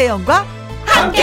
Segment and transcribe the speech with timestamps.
[0.00, 0.46] 김혜영과
[0.86, 1.22] 함께.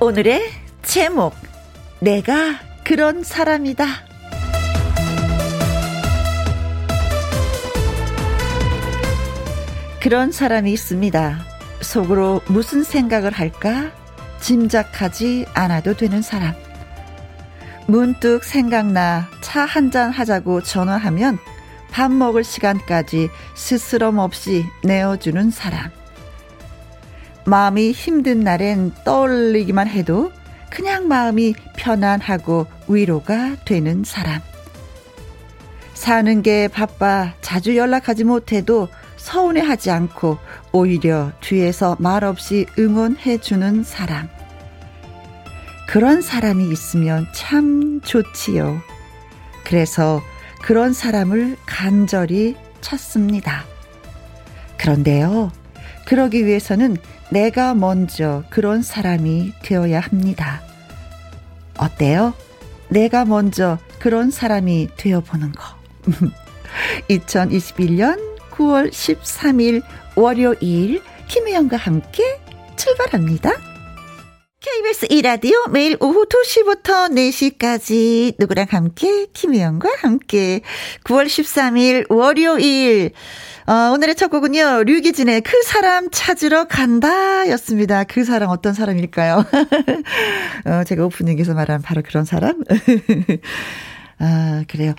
[0.00, 0.42] 오늘의
[0.82, 1.34] 제목
[2.00, 3.86] 내가 그런 사람이다.
[9.98, 11.38] 그런 사람이 있습니다.
[11.80, 13.90] 속으로 무슨 생각을 할까
[14.40, 16.69] 짐작하지 않아도 되는 사람.
[17.86, 21.38] 문득 생각나 차 한 잔 하자고 전화하면
[21.90, 25.90] 밥 먹을 시간까지 스스럼 없이 내어주는 사람.
[27.46, 30.30] 마음이 힘든 날엔 떠올리기만 해도
[30.70, 34.40] 그냥 마음이 편안하고 위로가 되는 사람.
[35.94, 40.38] 사는 게 바빠 자주 연락하지 못해도 서운해하지 않고
[40.72, 44.28] 오히려 뒤에서 말없이 응원해주는 사람.
[45.90, 48.80] 그런 사람이 있으면 참 좋지요.
[49.64, 50.22] 그래서
[50.62, 53.64] 그런 사람을 간절히 찾습니다.
[54.78, 55.50] 그런데요,
[56.06, 56.96] 그러기 위해서는
[57.30, 60.62] 내가 먼저 그런 사람이 되어야 합니다.
[61.76, 62.34] 어때요?
[62.88, 65.76] 내가 먼저 그런 사람이 되어보는 거.
[67.10, 69.82] 2021년 9월 13일
[70.14, 72.40] 월요일 김혜영과 함께
[72.76, 73.69] 출발합니다.
[74.60, 80.60] KBS 이라디오 매일 오후 2시부터 4시까지 누구랑 함께 김혜영과 함께
[81.04, 83.12] 9월 13일 월요일
[83.66, 88.04] 어, 오늘의 첫 곡은요 류기진의 그 사람 찾으러 간다 였습니다.
[88.04, 89.46] 그 사람 어떤 사람일까요?
[90.66, 92.62] 어, 제가 오프닝에서 말한 바로 그런 사람?
[94.20, 94.92] 아 그래요.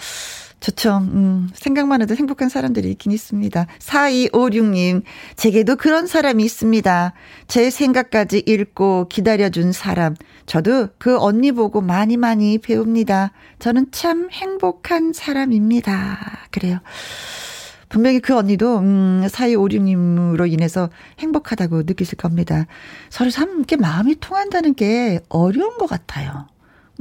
[0.62, 0.98] 좋죠.
[1.00, 3.66] 음, 생각만 해도 행복한 사람들이 있긴 있습니다.
[3.80, 5.02] 4256님,
[5.36, 7.14] 제게도 그런 사람이 있습니다.
[7.48, 10.16] 제 생각까지 읽고 기다려준 사람.
[10.46, 13.32] 저도 그 언니 보고 많이 많이 배웁니다.
[13.58, 16.46] 저는 참 행복한 사람입니다.
[16.52, 16.80] 그래요.
[17.90, 20.90] 분명히 그 언니도, 음, 4256님으로 인해서
[21.20, 22.68] 행복하다고 느끼실 겁니다.
[23.10, 26.48] 서로 함께 마음이 통한다는 게 어려운 것 같아요.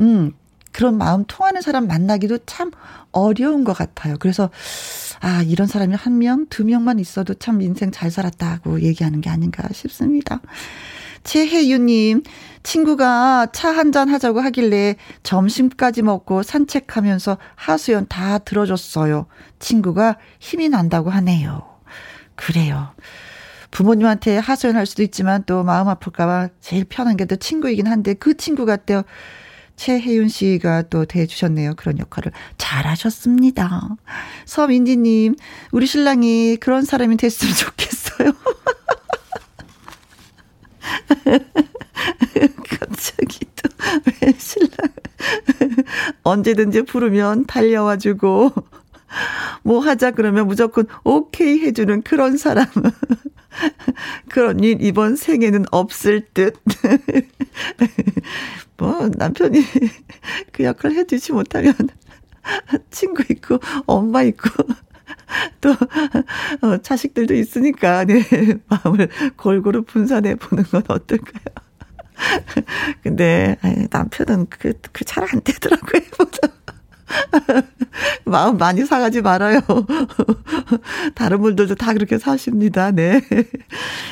[0.01, 0.33] 음,
[0.73, 2.71] 그런 마음 통하는 사람 만나기도 참
[3.13, 4.17] 어려운 것 같아요.
[4.21, 4.51] 그래서,
[5.21, 9.67] 아, 이런 사람이 한 명, 두 명만 있어도 참 인생 잘 살았다고 얘기하는 게 아닌가
[9.73, 10.41] 싶습니다.
[11.25, 12.23] 최혜유님,
[12.63, 19.27] 친구가 차 한 잔 하자고 하길래 점심까지 먹고 산책하면서 하수연 다 들어줬어요.
[19.59, 21.63] 친구가 힘이 난다고 하네요.
[22.37, 22.95] 그래요.
[23.71, 28.37] 부모님한테 하소연 할 수도 있지만 또 마음 아플까봐 제일 편한 게 또 친구이긴 한데 그
[28.37, 29.03] 친구 같아요.
[29.81, 31.75] 최혜윤 씨가 또 대해주셨네요.
[31.77, 33.97] 그런 역할을 잘하셨습니다.
[34.45, 35.37] 서민지님,
[35.73, 38.33] 우리 신랑이 그런 사람이 됐으면 좋겠어요.
[42.79, 43.71] 갑자기 또
[44.23, 44.71] 왜 신랑
[46.23, 48.53] 언제든지 부르면 달려와주고
[49.63, 52.67] 뭐 하자 그러면 무조건 오케이 해주는 그런 사람.
[54.31, 56.57] 그런 일 이번 생에는 없을 듯.
[58.79, 59.63] 뭐 남편이
[60.53, 61.75] 그 역할 해주지 못하면
[62.91, 64.49] 친구 있고 엄마 있고
[65.61, 65.71] 또
[66.63, 68.23] 어, 자식들도 있으니까 네
[68.69, 71.45] 마음을 골고루 분산해 보는 건 어떨까요?
[73.03, 73.57] 근데
[73.91, 76.03] 남편은 그 그 잘 안 되더라고요.
[78.25, 79.61] 마음 많이 상하지 말아요.
[81.15, 82.91] 다른 분들도 다 그렇게 사십니다.
[82.91, 83.21] 네.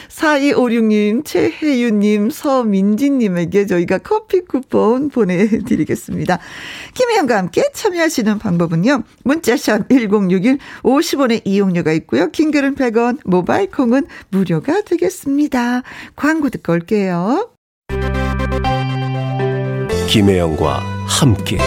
[0.08, 6.38] 4256님, 최혜윤님, 서민지님에게 저희가 커피 쿠폰 보내드리겠습니다.
[6.94, 9.02] 김혜영과 함께 참여하시는 방법은요.
[9.24, 12.30] 문자샵 1061 50원의 이용료가 있고요.
[12.30, 15.82] 킹글은 100원, 모바일 콩은 무료가 되겠습니다.
[16.16, 17.50] 광고 듣고 올게요.
[20.08, 21.58] 김혜영과 함께.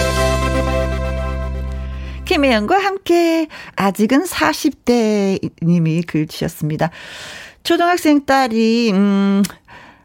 [2.32, 6.90] 김혜영과 함께 아직은 40대 님이 글 주셨습니다.
[7.64, 9.44] 초등학생 딸이 음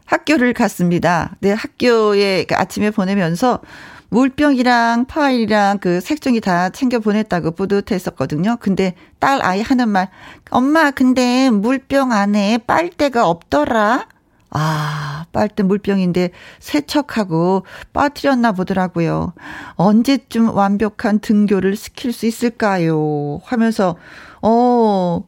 [0.03, 1.37] 학교를 갔습니다.
[1.39, 3.61] 네, 학교에 그 아침에 보내면서
[4.09, 8.57] 물병이랑 파일이랑 그 색종이 다 챙겨 보냈다고 뿌듯했었거든요.
[8.59, 10.09] 근데 딸 아이 하는 말,
[10.49, 14.05] 엄마, 근데 물병 안에 빨대가 없더라?
[14.49, 19.33] 아, 빨대 물병인데 세척하고 빠뜨렸나 보더라고요.
[19.75, 23.41] 언제쯤 완벽한 등교를 시킬 수 있을까요?
[23.43, 23.97] 하면서,
[24.41, 25.23] 어,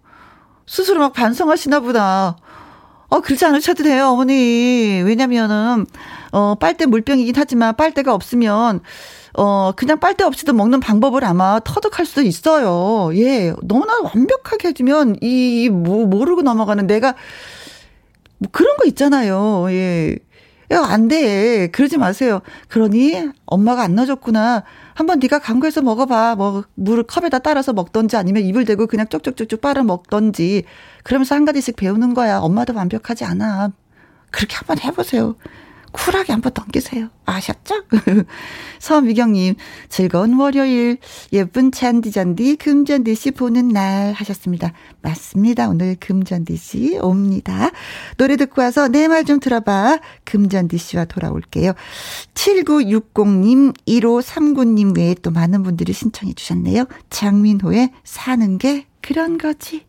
[0.65, 2.37] 스스로 막 반성하시나 보다.
[3.09, 5.01] 어, 그렇지 않으셔도 돼요, 어머니.
[5.03, 5.85] 왜냐면은,
[6.31, 8.81] 어, 빨대 물병이긴 하지만 빨대가 없으면,
[9.33, 13.09] 어, 그냥 빨대 없이도 먹는 방법을 아마 터득할 수도 있어요.
[13.15, 13.53] 예.
[13.63, 17.15] 너무나 완벽하게 해주면, 이, 뭐, 모르고 넘어가는 내가,
[18.39, 19.67] 뭐 그런 거 있잖아요.
[19.71, 20.17] 예.
[20.71, 21.67] 야, 안 돼.
[21.71, 22.41] 그러지 마세요.
[22.67, 24.63] 그러니 엄마가 안 넣어줬구나.
[24.93, 26.35] 한번 네가 강구해서 먹어봐.
[26.35, 30.63] 뭐 물을 컵에다 따라서 먹던지 아니면 입을 대고 그냥 쪽쪽쪽쪽 빨아 먹던지.
[31.03, 32.39] 그러면서 한 가지씩 배우는 거야.
[32.39, 33.71] 엄마도 완벽하지 않아.
[34.31, 35.35] 그렇게 한번 해보세요.
[35.91, 37.09] 쿨하게 한번 넘기세요.
[37.25, 37.83] 아셨죠?
[38.79, 39.55] 서미경님,
[39.89, 40.97] 즐거운 월요일,
[41.33, 44.73] 예쁜 잔디잔디, 금잔디씨 보는 날 하셨습니다.
[45.01, 45.69] 맞습니다.
[45.69, 47.71] 오늘 금잔디씨 옵니다.
[48.17, 49.99] 노래 듣고 와서 내 말 좀 들어봐.
[50.25, 51.73] 금잔디씨와 돌아올게요.
[52.33, 56.85] 7960님, 1539님 외에 또 많은 분들이 신청해 주셨네요.
[57.09, 59.85] 장민호의 사는 게 그런 거지.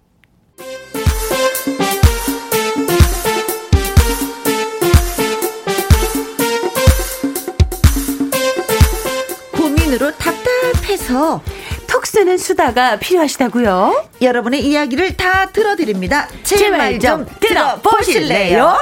[9.90, 11.42] 고민으로 답답해서
[11.88, 14.06] 톡 쓰는 수다가 필요하시다고요?
[14.22, 16.28] 여러분의 이야기를 다 들어드립니다.
[16.44, 18.76] 제말좀 들어보실래요?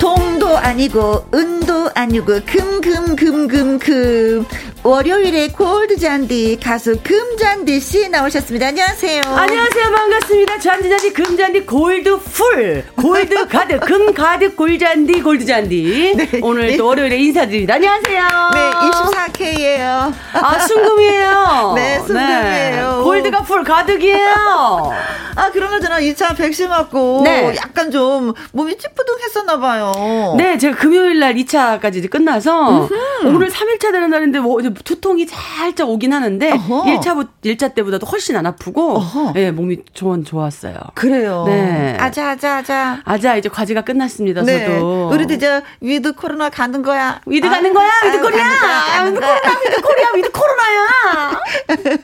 [0.00, 4.46] 동도 아니고 은도 아니고 금금금금금
[4.84, 8.66] 월요일에 골드 잔디 가수 금잔디 씨 나오셨습니다.
[8.66, 9.20] 안녕하세요.
[9.26, 9.84] 안녕하세요.
[9.92, 10.58] 반갑습니다.
[10.58, 16.14] 잔디 잔디 금잔디 gold full gold 가득 금 가득 골잔디 골드 잔디.
[16.16, 16.40] 네.
[16.42, 17.74] 오늘 또 월요일에 인사드립니다.
[17.74, 18.22] 안녕하세요.
[18.54, 20.12] 네, 24K예요.
[20.32, 21.72] 아, 순금이에요.
[21.76, 22.96] 네, 순금이에요.
[22.98, 23.02] 네.
[23.04, 24.28] gold가 full 가득이에요.
[25.36, 27.54] 아, 그러나저나 2차 백신 맞고 네.
[27.56, 30.34] 약간 좀 몸이 찌뿌둥했었나 봐요.
[30.36, 33.26] 네, 제가 금요일 날 2차까지 끝나서 음흠.
[33.28, 36.84] 오늘 3일차 되는 날인데 뭐 두통이 살짝 오긴 하는데 어허.
[36.84, 39.32] 1차 1차 때보다도 훨씬 안 아프고 어허.
[39.34, 40.74] 네, 몸이 좋은 좋았어요.
[40.94, 41.44] 그래요.
[41.46, 41.96] 네.
[41.98, 43.00] 아자 아자 아자.
[43.04, 44.42] 아자 이제 과제가 끝났습니다.
[44.42, 44.66] 네.
[44.66, 45.10] 저도.
[45.12, 47.20] 우리도 이제 with 코로나 가는 거야.
[47.26, 47.88] with 아, 가는 거야.
[48.04, 49.04] 위드 아, 코리아.
[49.04, 51.40] with 코로나 with 코리아 with 코로나야.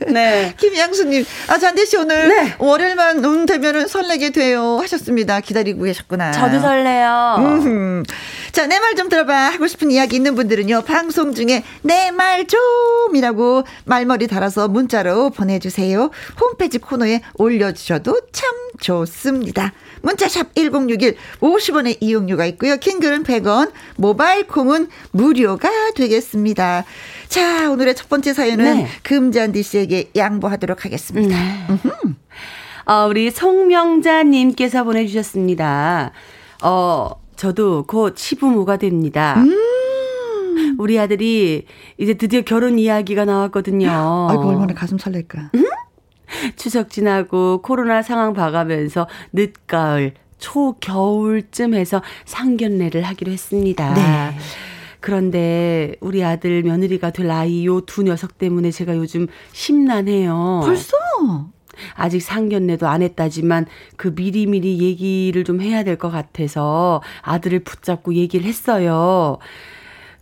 [0.13, 0.55] 네.
[0.57, 1.25] 김양수 님.
[1.49, 2.55] 아, 잔디 씨 오늘 네.
[2.59, 5.41] 월요일만 운 되면은 설레게 돼요 하셨습니다.
[5.41, 6.33] 기다리고 계셨구나.
[6.33, 7.37] 저도 설레요.
[7.39, 8.03] 음.
[8.53, 10.83] 자, 내 말 좀 들어봐 하고 싶은 이야기 있는 분들은요.
[10.83, 16.11] 방송 중에 내 말 좀이라고 말머리 달아서 문자로 보내주세요.
[16.41, 18.51] 홈페이지 코너에 올려주셔도 참
[18.81, 19.73] 좋습니다.
[20.03, 22.77] 문자샵 1061 50원의 이용료가 있고요.
[22.79, 26.85] 킹글은 100원, 모바일 콩은 무료가 되겠습니다.
[27.29, 28.89] 자, 오늘의 첫 번째 사연은 네.
[29.03, 31.37] 금잔디 씨에게 양보하도록 하겠습니다.
[31.37, 31.67] 네.
[32.87, 36.13] 어, 우리 송명자님께서 보내주셨습니다.
[36.63, 37.11] 어,
[37.43, 39.37] 저도 곧 시부모가 됩니다.
[39.39, 40.77] 음.
[40.79, 44.27] 우리 아들이 이제 드디어 결혼 이야기가 나왔거든요.
[44.29, 45.53] 아이고, 얼마나 가슴 설렐까.
[45.55, 45.65] 음?
[46.57, 53.95] 추석 지나고 코로나 상황 봐가면서 늦가을, 초겨울쯤 해서 상견례를 하기로 했습니다.
[53.95, 54.37] 네.
[54.99, 60.63] 그런데 우리 아들 며느리가 될 아이 요 두 녀석 때문에 제가 요즘 심란해요.
[60.65, 60.97] 벌써?
[61.95, 63.67] 아직 상견례도 안 했다지만
[63.97, 69.39] 그 미리미리 얘기를 좀 해야 될 것 같아서 아들을 붙잡고 얘기를 했어요.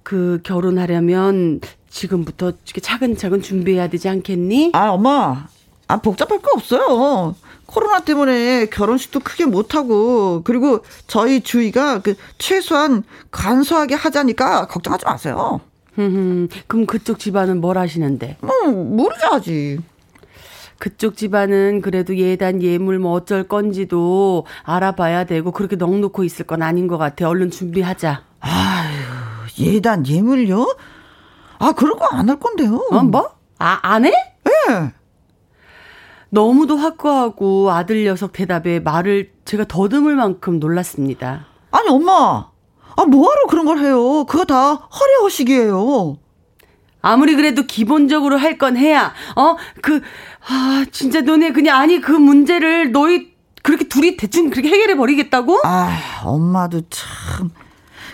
[0.03, 1.61] 그 결혼하려면
[1.91, 4.71] 지금부터 차근차근 준비해야 되지 않겠니?
[4.75, 5.47] 아, 엄마.
[5.89, 7.35] 아, 복잡할 거 없어요.
[7.67, 15.61] 코로나 때문에 결혼식도 크게 못하고, 그리고 저희 주위가 그 최소한 간소하게 하자니까 걱정하지 마세요.
[15.95, 18.37] 그럼 그쪽 집안은 뭘 하시는데?
[18.41, 19.79] 뭐, 모르죠, 아직.
[20.79, 26.87] 그쪽 집안은 그래도 예단 예물 뭐 어쩔 건지도 알아봐야 되고 그렇게 넉놓고 있을 건 아닌
[26.87, 27.29] 것 같아.
[27.29, 28.23] 얼른 준비하자.
[28.41, 28.99] 아유,
[29.59, 30.77] 예단 예물요?
[31.59, 32.87] 아, 그런 거 안 할 건데요.
[32.91, 33.31] 어, 뭐?
[33.59, 34.11] 아, 안 해?
[34.11, 34.73] 예.
[34.73, 34.93] 네.
[36.29, 41.47] 너무도 확고하고 아들 녀석 대답에 말을 제가 더듬을 만큼 놀랐습니다.
[41.71, 42.51] 아니, 엄마.
[42.99, 44.25] 아, 뭐하러 그런 걸 해요?
[44.25, 46.19] 그거 다 허례허식이에요.
[47.03, 50.01] 아무리 그래도 기본적으로 할 건 해야, 어, 그,
[50.49, 55.61] 아, 진짜 너네 그냥, 아니, 그 문제를 너희 그렇게 둘이 대충 그렇게 해결해 버리겠다고?
[55.65, 57.51] 아, 엄마도 참.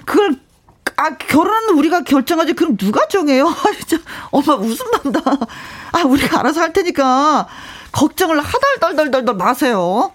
[0.07, 0.37] 그걸,
[0.97, 2.55] 아, 결혼은 우리가 결정하지.
[2.55, 3.49] 그럼 누가 정해요?
[3.53, 3.99] 아, 진짜,
[4.31, 5.21] 엄마 웃음 난다.
[5.93, 7.47] 아, 우리가 알아서 할 테니까,
[7.93, 10.13] 걱정을 하달덜덜덜덜 마세요.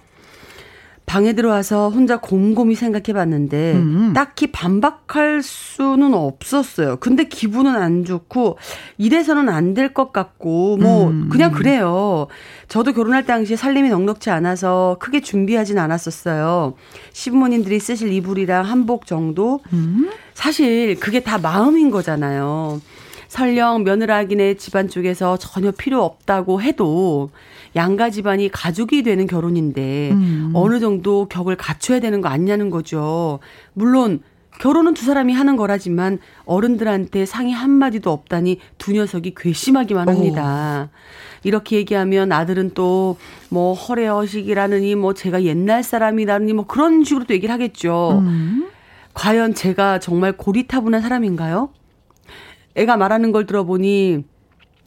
[1.07, 4.11] 방에 들어와서 혼자 곰곰이 생각해 봤는데 음.
[4.13, 6.97] 딱히 반박할 수는 없었어요.
[6.97, 8.57] 근데 기분은 안 좋고
[8.97, 11.29] 이래서는 안 될 것 같고 뭐 음.
[11.31, 12.27] 그냥 그래요.
[12.67, 16.73] 저도 결혼할 당시에 살림이 넉넉지 않아서 크게 준비하진 않았었어요.
[17.13, 19.61] 시부모님들이 쓰실 이불이랑 한복 정도.
[19.71, 20.09] 음.
[20.33, 22.81] 사실 그게 다 마음인 거잖아요.
[23.27, 27.29] 설령 며느라기네 집안 쪽에서 전혀 필요 없다고 해도
[27.75, 30.51] 양가 집안이 가족이 되는 결혼인데 음.
[30.53, 33.39] 어느 정도 격을 갖춰야 되는 거 아니냐는 거죠.
[33.73, 34.21] 물론
[34.59, 40.89] 결혼은 두 사람이 하는 거라지만 어른들한테 상의 한마디도 없다니 두 녀석이 괘씸하기만 합니다.
[40.91, 40.97] 오.
[41.43, 43.17] 이렇게 얘기하면 아들은 또
[43.49, 48.19] 뭐 허례허식이라느니 뭐 제가 옛날 사람이라느니 뭐 그런 식으로 또 얘기를 하겠죠.
[48.21, 48.67] 음.
[49.13, 51.69] 과연 제가 정말 고리타분한 사람인가요?
[52.77, 54.23] 애가 말하는 걸 들어보니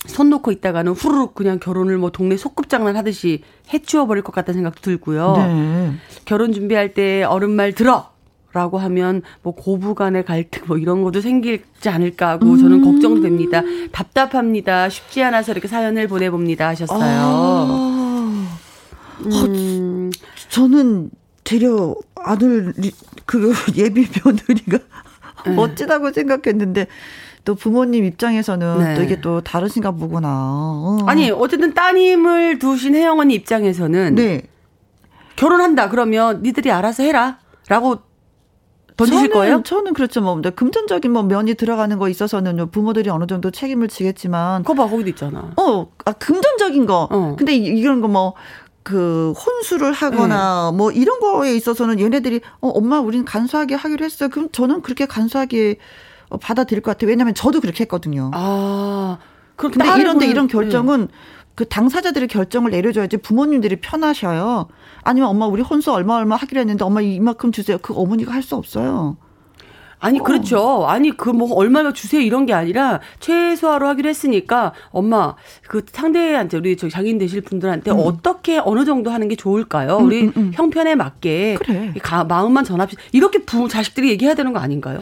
[0.07, 3.43] 손 놓고 있다가는 후루룩 그냥 결혼을 뭐 동네 소꿉장난 하듯이
[3.73, 5.35] 해치워 버릴 것 같다는 생각도 들고요.
[5.37, 5.93] 네.
[6.25, 8.11] 결혼 준비할 때 어른 말 들어!
[8.53, 12.85] 라고 하면 뭐 고부 간의 갈등 뭐 이런 것도 생기지 않을까 하고 저는 음.
[12.85, 13.63] 걱정됩니다.
[13.93, 14.89] 답답합니다.
[14.89, 16.99] 쉽지 않아서 이렇게 사연을 보내봅니다 하셨어요.
[17.01, 18.47] 아.
[19.21, 20.11] 음.
[20.11, 20.11] 어,
[20.49, 21.11] 저는
[21.45, 22.73] 되려 아들
[23.25, 24.79] 그 예비 며느리가
[25.47, 25.53] 네.
[25.53, 26.89] 멋지다고 생각했는데
[27.45, 28.95] 또 부모님 입장에서는 네.
[28.95, 30.29] 또 이게 또 다르신가 보구나.
[30.31, 30.99] 어.
[31.07, 34.43] 아니 어쨌든 따님을 두신 혜영 언니 입장에서는 네.
[35.37, 37.99] 결혼한다 그러면 니들이 알아서 해라라고
[38.97, 39.63] 던지실 저는, 거예요?
[39.63, 40.21] 저는 그렇죠.
[40.21, 44.63] 뭐 금전적인 뭐 면이 들어가는 거 있어서는 부모들이 어느 정도 책임을 지겠지만.
[44.63, 45.53] 그거 봐 거기도 있잖아.
[45.57, 47.09] 어, 아 금전적인 거.
[47.11, 47.37] 어.
[47.39, 48.35] 근데 이 런 거 뭐.
[48.83, 50.77] 그 혼수를 하거나 네.
[50.77, 54.31] 뭐 이런 거에 있어서는 얘네들이 어 엄마 우리는 간소하게 하기로 했어요.
[54.31, 55.77] 그럼 저는 그렇게 간소하게 어,
[56.39, 57.09] 받아들일 것 같아요.
[57.11, 58.31] 왜냐하면 저도 그렇게 했거든요.
[58.35, 59.19] 아,
[59.57, 61.15] 그럼 근데 이런데 이런 결정은 네.
[61.55, 64.69] 그 당사자들의 결정을 내려줘야지 부모님들이 편하셔요.
[65.03, 67.79] 아니면 엄마 우리 혼수 얼마 얼마 하기로 했는데 엄마 이만큼 주세요.
[67.83, 69.17] 그 어머니가 할 수 없어요.
[70.03, 70.23] 아니 어.
[70.23, 70.87] 그렇죠.
[70.89, 75.35] 아니 그 뭐 얼마나 주세요 이런 게 아니라 최소화로 하기로 했으니까 엄마
[75.69, 77.99] 그 상대한테 우리 저 장인 되실 분들한테 음.
[77.99, 79.99] 어떻게 어느 정도 하는 게 좋을까요?
[79.99, 80.51] 음, 우리 음, 음.
[80.55, 81.93] 형편에 맞게 그래.
[82.03, 83.03] 가, 마음만 전합시다.
[83.13, 85.01] 이렇게 부 자식들이 얘기해야 되는 거 아닌가요?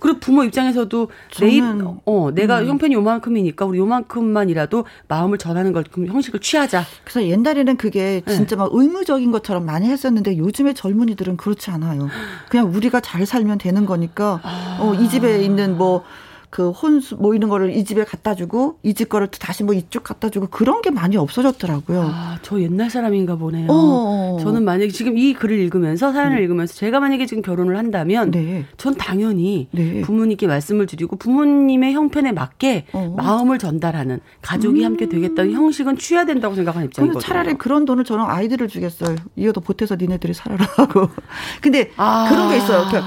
[0.00, 1.08] 그리고 부모 입장에서도
[1.40, 1.60] 내,
[2.04, 2.68] 어, 내가 음.
[2.68, 6.84] 형편이 요만큼이니까 우리 요만큼만이라도 마음을 전하는 걸 형식을 취하자.
[7.04, 8.34] 그래서 옛날에는 그게 네.
[8.34, 8.60] 진짜 네.
[8.60, 12.08] 막 의무적인 것처럼 많이 했었는데 요즘에 젊은이들은 그렇지 않아요.
[12.48, 14.78] 그냥 우리가 잘 살면 되는 거니까 아.
[14.80, 16.04] 어, 이 집에 있는 뭐
[16.50, 19.72] 그 혼수 뭐 이런 거를 이 집에 갖다 주고 이 집 거를 또 다시 뭐
[19.74, 22.10] 이쪽 갖다 주고 그런 게 많이 없어졌더라고요.
[22.12, 23.68] 아, 저 옛날 사람인가 보네요.
[23.70, 24.36] 어.
[24.40, 26.42] 저는 만약에 지금 이 글을 읽으면서 사연을 네.
[26.42, 28.66] 읽으면서 제가 만약에 지금 결혼을 한다면 네.
[28.76, 30.00] 전 당연히 네.
[30.02, 33.14] 부모님께 말씀을 드리고 부모님의 형편에 맞게 어.
[33.16, 34.84] 마음을 전달하는 가족이 음.
[34.84, 37.20] 함께 되겠다는 형식은 취해야 된다고 생각하는 입장이거든요.
[37.20, 39.16] 차라리 그런 돈을 저는 아이들을 주겠어요.
[39.36, 41.08] 이어도 보태서 니네들이 살아라 하고.
[41.62, 42.26] 근데 아.
[42.28, 42.84] 그런 게 있어요.
[42.90, 42.98] 그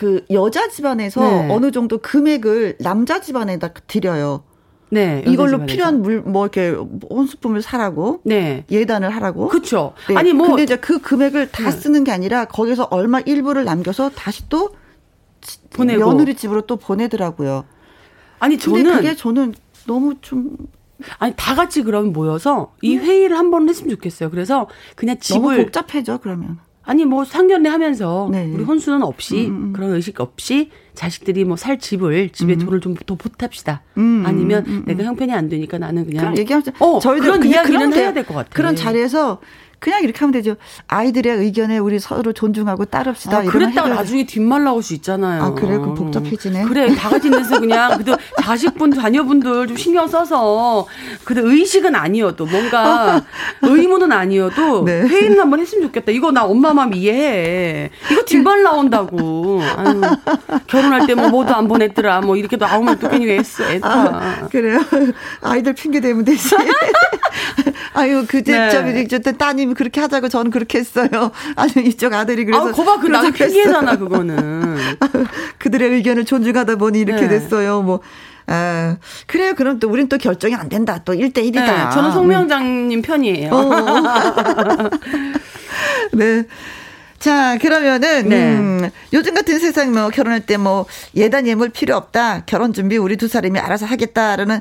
[0.00, 1.48] 그 여자 집안에서 네.
[1.50, 4.44] 어느 정도 금액을 남자 집안에다 드려요.
[4.88, 5.22] 네.
[5.26, 5.66] 이걸로 집안에서.
[5.66, 6.70] 필요한 물, 뭐, 이렇게,
[7.10, 8.22] 혼수품을 사라고.
[8.24, 8.64] 네.
[8.70, 9.48] 예단을 하라고.
[9.48, 9.92] 그쵸.
[10.08, 10.16] 네.
[10.16, 10.46] 아니, 뭐.
[10.48, 11.70] 근데 이제 그 금액을 다 네.
[11.70, 14.70] 쓰는 게 아니라 거기서 얼마 일부를 남겨서 다시 또
[15.68, 16.02] 보내고.
[16.06, 17.66] 며느리 집으로 또 보내더라고요.
[18.38, 18.96] 아니, 저는.
[18.96, 19.52] 그게 저는
[19.86, 20.56] 너무 좀.
[21.18, 23.02] 아니, 다 같이 그러면 모여서 이 음.
[23.04, 24.30] 회의를 한 번 했으면 좋겠어요.
[24.30, 24.66] 그래서
[24.96, 25.40] 그냥 집을.
[25.42, 26.58] 너무 복잡해져, 그러면.
[26.90, 28.50] 아니 뭐 상견례 하면서 네.
[28.52, 29.72] 우리 혼수는 없이 음, 음.
[29.72, 32.58] 그런 의식 없이 자식들이 뭐 살 집을 집에 음.
[32.58, 33.78] 돈을 좀 더 보탭시다.
[33.96, 34.24] 음.
[34.26, 36.72] 아니면 음, 음, 내가 형편이 안 되니까 나는 그냥 얘기하자.
[36.80, 38.50] 어, 저희들 그런 이야기는 해야 될 것 같아요.
[38.52, 39.40] 그런 자리에서
[39.80, 40.56] 그냥 이렇게 하면 되죠.
[40.88, 43.38] 아이들의 의견에 우리 서로 존중하고 따릅시다.
[43.38, 45.42] 아, 그랬다가 나중에 뒷말 나올 수 있잖아요.
[45.42, 45.78] 아, 그래?
[45.78, 46.64] 그 복잡해지네.
[46.64, 50.86] 그래, 다 같이 있는서 그냥, 그래도 자식분, 자녀분들 좀 신경 써서,
[51.24, 53.24] 그래도 의식은 아니어도, 뭔가,
[53.62, 55.00] 의무는 아니어도, 네.
[55.00, 56.12] 회의는 한번 했으면 좋겠다.
[56.12, 57.90] 이거 나 엄마 마음 이해해.
[58.12, 59.62] 이거 뒷말 나온다고.
[59.76, 60.02] 아유,
[60.66, 62.20] 결혼할 때 뭐, 뭐도 안 보냈더라.
[62.20, 63.86] 뭐, 이렇게 나오면 또 괜히 애써, 애써.
[63.88, 64.80] 아, 그래요?
[65.40, 66.54] 아이들 핑계 대면 되지.
[67.94, 68.70] 아유, 그제, 네.
[68.70, 71.08] 저기, 저, 따님 아님이 그렇게 하자고 저는 그렇게 했어요.
[71.56, 74.76] 아니 이쪽 아들이 그래서 아, 거봐 그 나도 핑계잖아 그거는.
[75.58, 77.28] 그들의 의견을 존중하다 보니 이렇게 네.
[77.28, 77.82] 됐어요.
[77.82, 78.00] 뭐
[78.46, 78.96] 아,
[79.26, 79.54] 그래요.
[79.54, 81.00] 그럼 또 우린 또 결정이 안 된다.
[81.04, 81.64] 또 1대 1이다.
[81.66, 83.50] 네, 저는 송명장님 편이에요.
[83.52, 83.70] 어.
[86.12, 86.44] 네.
[87.20, 88.54] 자, 그러면은, 네.
[88.56, 92.44] 음, 요즘 같은 세상 뭐 결혼할 때 뭐 예단 예물 필요 없다.
[92.46, 94.60] 결혼 준비 우리 두 사람이 알아서 하겠다라는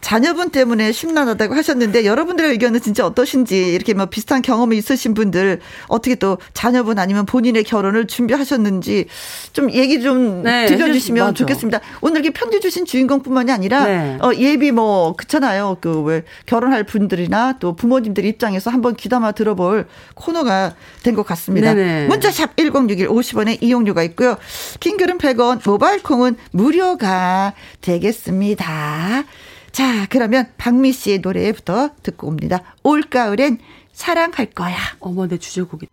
[0.00, 6.14] 자녀분 때문에 심란하다고 하셨는데 여러분들의 의견은 진짜 어떠신지 이렇게 뭐 비슷한 경험이 있으신 분들 어떻게
[6.14, 9.06] 또 자녀분 아니면 본인의 결혼을 준비하셨는지
[9.52, 11.34] 좀 얘기 좀 네, 들려주시면 맞아.
[11.34, 11.80] 좋겠습니다.
[12.00, 14.18] 오늘 이렇게 편지 주신 주인공뿐만이 아니라 네.
[14.20, 15.76] 어, 예비 뭐 그렇잖아요.
[15.80, 21.74] 그 왜 결혼할 분들이나 또 부모님들 입장에서 한번 귀담아 들어볼 코너가 된 것 같습니다.
[21.74, 22.06] 네네.
[22.06, 24.36] 문자샵 1061 50원의 이용료가 있고요.
[24.80, 27.52] 킹글은 100원, 모바일 콩은 무료가
[27.82, 29.24] 되겠습니다.
[29.72, 32.60] 자, 그러면 박미 씨의 노래부터 듣고 옵니다.
[32.82, 33.58] 올가을엔
[33.92, 34.76] 사랑할 거야.
[35.00, 35.86] 어머, 내 주제곡이.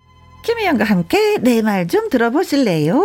[0.44, 3.04] 김혜영과 함께 내 말 좀 들어보실래요?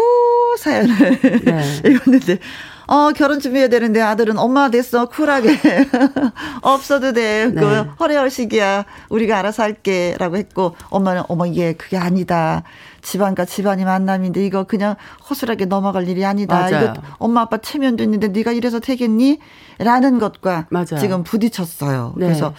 [0.59, 1.83] 사연을 네.
[1.91, 2.39] 읽었는데,
[2.87, 5.07] 어, 결혼 준비해야 되는데 아들은 엄마 됐어.
[5.07, 5.59] 쿨하게.
[6.63, 7.47] 없어도 돼.
[7.53, 7.61] 네.
[7.61, 8.85] 그 허례허식이야.
[9.09, 10.15] 우리가 알아서 할게.
[10.19, 12.63] 라고 했고, 엄마는 어머, 얘 그게 아니다.
[13.03, 14.97] 집안과 집안이 만남인데 이거 그냥
[15.29, 16.61] 허술하게 넘어갈 일이 아니다.
[16.61, 16.93] 맞아요.
[16.95, 19.39] 이거 엄마 아빠 체면도 있는데 네가 이래서 되겠니?
[19.79, 20.99] 라는 것과 맞아요.
[20.99, 22.15] 지금 부딪혔어요.
[22.17, 22.27] 네.
[22.27, 22.55] 그래서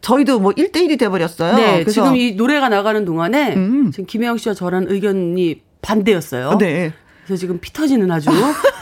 [0.00, 1.56] 저희도 뭐 1대1이 돼버렸어요.
[1.56, 1.84] 네.
[1.86, 3.90] 지금 이 노래가 나가는 동안에 음.
[3.90, 6.58] 지금 김혜영 씨와 저랑 의견이 반대였어요.
[6.58, 6.92] 네.
[7.26, 8.30] 그래서 지금 피 터지는 아주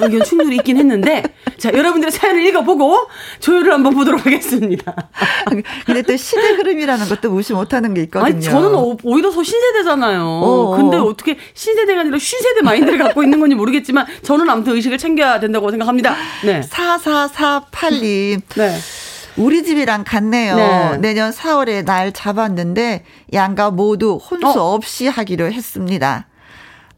[0.01, 1.23] 의견 충돌이 있긴 했는데
[1.59, 3.09] 자 여러분들의 사연을 읽어보고
[3.41, 4.95] 조율을 한번 보도록 하겠습니다.
[5.85, 8.27] 근데 또 시대 흐름이라는 것도 무시 못하는 게 있거든요.
[8.27, 10.23] 아니 저는 오히려 더 신세대잖아요.
[10.23, 10.77] 어어.
[10.77, 15.71] 근데 어떻게 신세대가 아니라 신세대 마인드를 갖고 있는 건지 모르겠지만 저는 아무튼 의식을 챙겨야 된다고
[15.71, 16.15] 생각합니다.
[16.45, 16.61] 네.
[16.61, 18.41] 4448님.
[18.57, 18.79] 네.
[19.37, 20.57] 우리 집이랑 같네요.
[20.57, 20.97] 네.
[20.99, 24.75] 내년 4월에 날 잡았는데 양가 모두 혼수 어.
[24.75, 26.28] 없이 하기로 했습니다.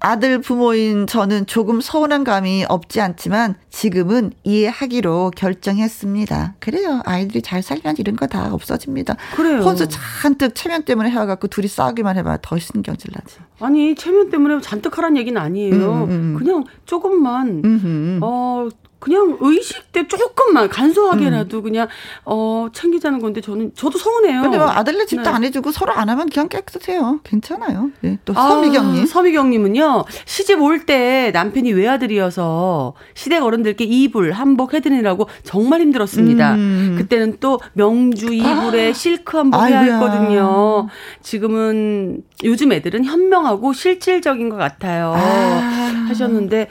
[0.02, 6.54] 아들 부모인 저는 조금 서운한 감이 없지 않지만 지금은 이해하기로 결정했습니다.
[6.58, 7.02] 그래요.
[7.04, 9.16] 아이들이 잘 살면 이런 거 다 없어집니다.
[9.34, 9.60] 그래요.
[9.60, 13.36] 혼수 잔뜩 체면 때문에 해와갖고 둘이 싸우기만 해봐 더 신경질 나지.
[13.60, 15.74] 아니 체면 때문에 잔뜩 하란 얘기는 아니에요.
[15.74, 16.10] 음, 음.
[16.10, 16.34] 음.
[16.38, 18.20] 그냥 조금만 음흠.
[18.22, 18.68] 어
[19.00, 21.62] 그냥 의식 때 조금만 간소하게라도 음.
[21.62, 21.88] 그냥
[22.26, 24.42] 어 챙기자는 건데 저는 저도 서운해요.
[24.42, 25.28] 근데 뭐 아들네 집도 네.
[25.30, 27.20] 안 해주고 서로 안 하면 그냥 깨끗해요.
[27.24, 27.90] 괜찮아요.
[28.02, 29.06] 네, 또 아, 서미경님.
[29.06, 36.54] 서미경님은요 시집 올 때 남편이 외아들이어서 시댁 어른들께 이불 한복 해드리느라고 정말 힘들었습니다.
[36.54, 36.94] 음.
[36.98, 38.92] 그때는 또 명주 이불에 아.
[38.92, 40.88] 실크 한복 해야 했거든요.
[41.22, 45.14] 지금은 요즘 애들은 현명하고 실질적인 것 같아요.
[45.16, 46.06] 아.
[46.08, 46.68] 하셨는데.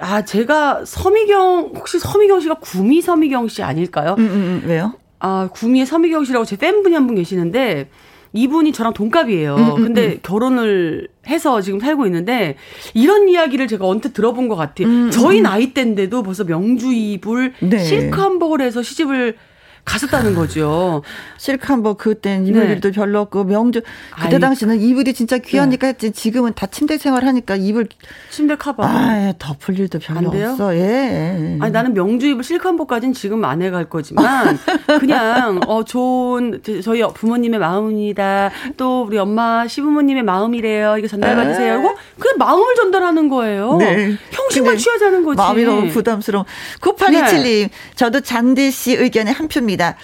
[0.00, 4.16] 아, 제가 서미경, 혹시 서미경 씨가 구미 서미경 씨 아닐까요?
[4.18, 4.68] 음, 음, 음.
[4.68, 4.94] 왜요?
[5.18, 7.88] 아, 구미의 서미경 씨라고 제 팬분이 한 분 계시는데,
[8.32, 9.56] 이분이 저랑 동갑이에요.
[9.56, 10.18] 음, 음, 근데 음.
[10.22, 12.54] 결혼을 해서 지금 살고 있는데
[12.94, 14.86] 이런 이야기를 제가 언뜻 들어본 것 같아요.
[14.86, 17.78] 음, 저희 나이 때인데도 벌써 명주 이불 네.
[17.78, 19.36] 실크 한복을 해서 시집을
[19.84, 21.02] 갔었다는 거죠.
[21.38, 22.72] 실크한 뭐 그땐 이불 네.
[22.72, 23.82] 일도 별로 없고 명주
[24.14, 25.88] 그때 아이, 당시는 이불이 진짜 귀하니까 네.
[25.90, 27.88] 했지 지금은 다 침대 생활하니까 이불
[28.30, 30.76] 침대 커버 아 덮을 일도 별로 없어.
[30.76, 31.56] 예.
[31.60, 34.58] 아니 나는 명주 이불 실크 한복까지는 지금 안 해갈 거지만
[35.00, 38.50] 그냥 어 좋은 저희 부모님의 마음입니다.
[38.76, 40.98] 또 우리 엄마 시부모님의 마음이래요.
[40.98, 41.80] 이거 전달 받으세요.
[41.80, 43.76] 이거 그냥 마음을 전달하는 거예요.
[43.78, 44.16] 네.
[44.30, 45.36] 형식만 취하자는 거지.
[45.36, 46.44] 마음이 너무 부담스러워.
[46.80, 47.70] 9827님 네.
[47.96, 49.69] 저도 잔디 씨 의견에 한 표입니다.
[49.70, 49.96] 있습니다.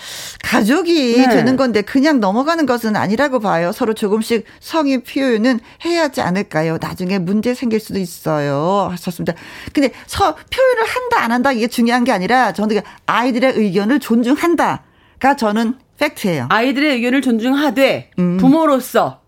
[0.44, 1.28] 가족이 네.
[1.28, 3.72] 되는 건데 그냥 넘어가는 것은 아니라고 봐요.
[3.72, 6.78] 서로 조금씩 성의 표현은 해야 하지 않을까요?
[6.80, 8.88] 나중에 문제 생길 수도 있어요.
[8.92, 9.34] 하셨습니다.
[9.72, 15.78] 근데 서, 표현을 한다 안 한다 이게 중요한 게 아니라 저는 아이들의 의견을 존중한다가 저는
[15.98, 16.46] 팩트예요.
[16.50, 18.36] 아이들의 의견을 존중하되 음.
[18.36, 19.25] 부모로서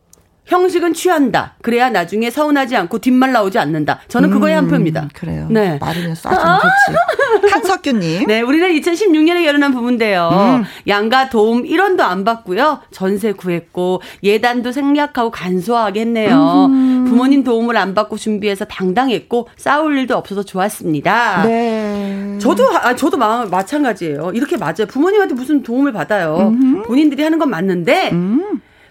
[0.49, 1.55] 형식은 취한다.
[1.61, 4.01] 그래야 나중에 서운하지 않고 뒷말 나오지 않는다.
[4.09, 5.09] 저는 그거에 음, 한 표입니다.
[5.13, 5.47] 그래요.
[5.51, 5.79] 네.
[5.79, 7.53] 말이면 싸주면 좋지.
[7.53, 8.27] 한석규님.
[8.27, 10.31] 네, 우리는 2016년에 결혼한 부부인데요.
[10.33, 10.65] 음.
[10.87, 12.81] 양가 도움 1원도 안 받고요.
[12.91, 16.67] 전세 구했고 예단도 생략하고 간소하게 했네요.
[16.71, 17.05] 음.
[17.07, 21.43] 부모님 도움을 안 받고 준비해서 당당했고 싸울 일도 없어서 좋았습니다.
[21.45, 22.39] 네.
[22.41, 24.33] 저도 아, 저도 마, 마찬가지예요.
[24.35, 24.87] 이렇게 맞아요.
[24.89, 26.55] 부모님한테 무슨 도움을 받아요.
[26.55, 26.83] 음.
[26.85, 28.13] 본인들이 하는 건 맞는데.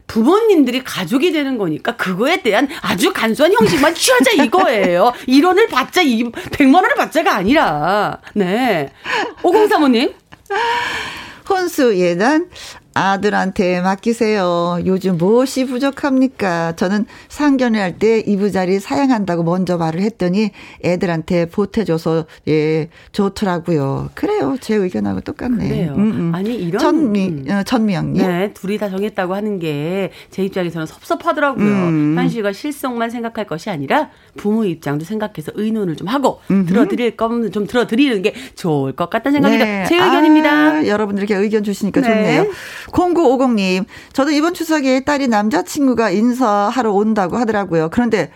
[0.07, 0.17] 음.
[0.17, 5.13] 부모님들이 가족이 되는 거니까 그거에 대한 아주 간소한 형식만 취하자 이거예요.
[5.27, 8.19] 1원을 받자, 100만 원을 받자가 아니라.
[8.33, 8.91] 네.
[9.43, 10.13] 오공사모님.
[11.49, 12.49] 혼수 예단
[12.97, 14.79] 아들한테 맡기세요.
[14.85, 16.75] 요즘 무엇이 부족합니까?
[16.75, 20.51] 저는 상견례 할 때 이부자리 사양한다고 먼저 말을 했더니
[20.85, 24.09] 애들한테 보태줘서 예 좋더라고요.
[24.13, 24.55] 그래요.
[24.61, 25.67] 제 의견하고 똑같네.
[25.67, 25.93] 그래요.
[25.95, 26.35] 음, 음.
[26.35, 27.45] 아니 이런 전미 음.
[27.49, 28.21] 어, 전미영님.
[28.27, 31.65] 네, 둘이 다 정했다고 하는 게 제 입장에서는 섭섭하더라고요.
[31.65, 32.15] 음.
[32.17, 36.39] 현실과 실속만 생각할 것이 아니라 부모 입장도 생각해서 의논을 좀 하고.
[36.47, 39.85] 들어드릴 거면 좀 들어드리는 게 좋을 것 같다는 생각이 네.
[39.87, 40.49] 제 의견입니다.
[40.51, 42.07] 아, 여러분들 께 의견 주시니까 네.
[42.07, 42.51] 좋네요.
[42.91, 47.89] 0950님, 저도 이번 추석에 딸이 남자친구가 인사하러 온다고 하더라고요.
[47.89, 48.31] 그런데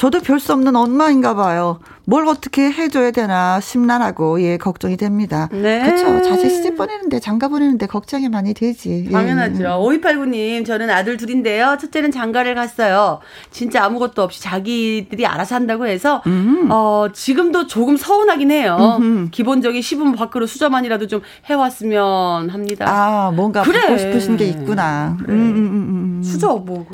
[0.00, 1.78] 저도 별 수 없는 엄마인가 봐요.
[2.06, 5.50] 뭘 어떻게 해줘야 되나 심란하고 예 걱정이 됩니다.
[5.52, 5.82] 네.
[5.84, 6.22] 그렇죠.
[6.26, 9.04] 자식 시집 보내는데 장가 보내는데 걱정이 많이 되지.
[9.08, 9.10] 예.
[9.10, 9.62] 당연하죠.
[9.62, 9.66] 예.
[9.68, 11.76] 5289님 저는 아들 둘인데요.
[11.78, 13.18] 첫째는 장가를 갔어요.
[13.50, 16.68] 진짜 아무것도 없이 자기들이 알아서 한다고 해서 음.
[16.70, 18.96] 어 지금도 조금 서운하긴 해요.
[18.98, 19.28] 음흠.
[19.32, 22.86] 기본적인 시분 밖으로 수저만이라도 좀 해왔으면 합니다.
[22.88, 23.80] 아 뭔가 그래.
[23.80, 25.18] 받고 싶으신 게 있구나.
[25.20, 25.34] 그래.
[25.34, 26.86] 음, 음, 음, 음, 수저 뭐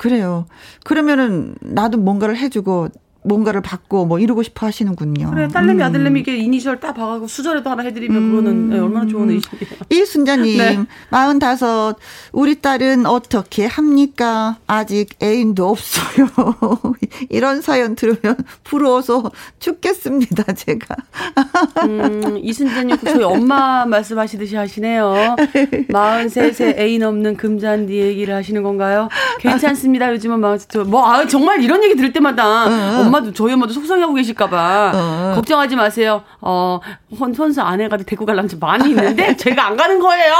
[0.00, 0.46] 그래요.
[0.82, 2.88] 그러면은 나도 뭔가를 해주고
[3.22, 5.30] 뭔가를 받고 뭐 이러고 싶어 하시는군요.
[5.30, 5.86] 그래 딸내미 음.
[5.86, 8.30] 아들내미 이게 이니셜 딱 봐가지고 수저라도 하나 해드리면 음.
[8.30, 9.80] 그거는 네, 얼마나 좋은 의식이에요.
[9.90, 10.78] 이순자님 네.
[11.10, 11.94] 45
[12.32, 14.56] 우리 딸은 어떻게 합니까?
[14.66, 16.28] 아직 애인도 없어요.
[17.28, 20.96] 이런 사연 들으면 부러워서 죽겠습니다 제가.
[21.84, 25.36] 음, 이순자님 저희 엄마 말씀하시듯이 하시네요.
[25.90, 29.08] 43세 애인 없는 금잔디 얘기를 하시는 건가요?
[29.40, 30.10] 괜찮습니다.
[30.12, 33.09] 요즘은 막, 저, 뭐, 아, 정말 이런 얘기 들을 때마다 어.
[33.10, 34.92] 엄마도, 저희 엄마도 속상해하고 계실까봐.
[34.94, 35.32] 어.
[35.34, 36.22] 걱정하지 마세요.
[36.40, 36.80] 어,
[37.18, 40.34] 혼, 혼수 아내가 데리고 갈라면 많이 있는데 제가 안 가는 거예요.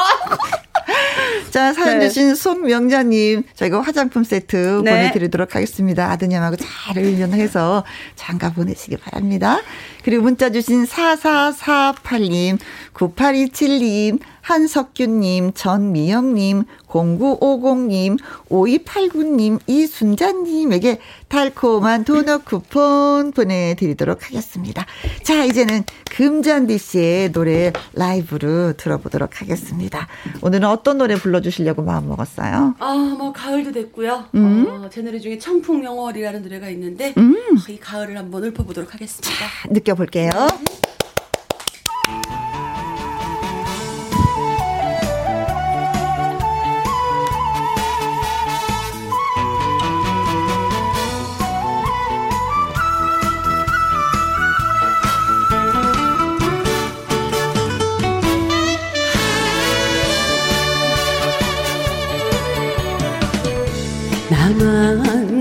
[1.51, 2.09] 자, 사연 네.
[2.09, 4.91] 주신 손명자님, 저희가 화장품 세트 네.
[4.91, 6.11] 보내드리도록 하겠습니다.
[6.11, 7.85] 아드님하고 잘 의견해서
[8.17, 9.61] 장가 보내시기 바랍니다.
[10.05, 12.59] 그리고 문자 주신 4448님,
[12.95, 20.99] 9827님, 한석규님, 전미영님, 0950님, 5289님, 이순자님에게
[21.29, 24.87] 달콤한 도넛 쿠폰 보내드리도록 하겠습니다.
[25.23, 30.09] 자, 이제는 금잔디 씨의 노래 라이브로 들어보도록 하겠습니다.
[30.41, 32.75] 오늘은 어떤 노래 불러주시려고 마음 먹었어요?
[32.79, 34.25] 아, 뭐, 가을도 됐고요.
[34.35, 34.67] 음?
[34.67, 37.37] 어, 제 노래 중에 청풍명월이라는 노래가 있는데, 음?
[37.69, 39.29] 이 가을을 한번 읊어보도록 하겠습니다.
[39.31, 40.31] 자, 느껴볼게요.
[40.31, 40.81] 네.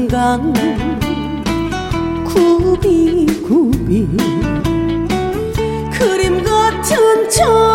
[0.09, 0.53] 남한강
[2.25, 4.07] 구비구비.
[5.93, 7.68] 그림 같은 청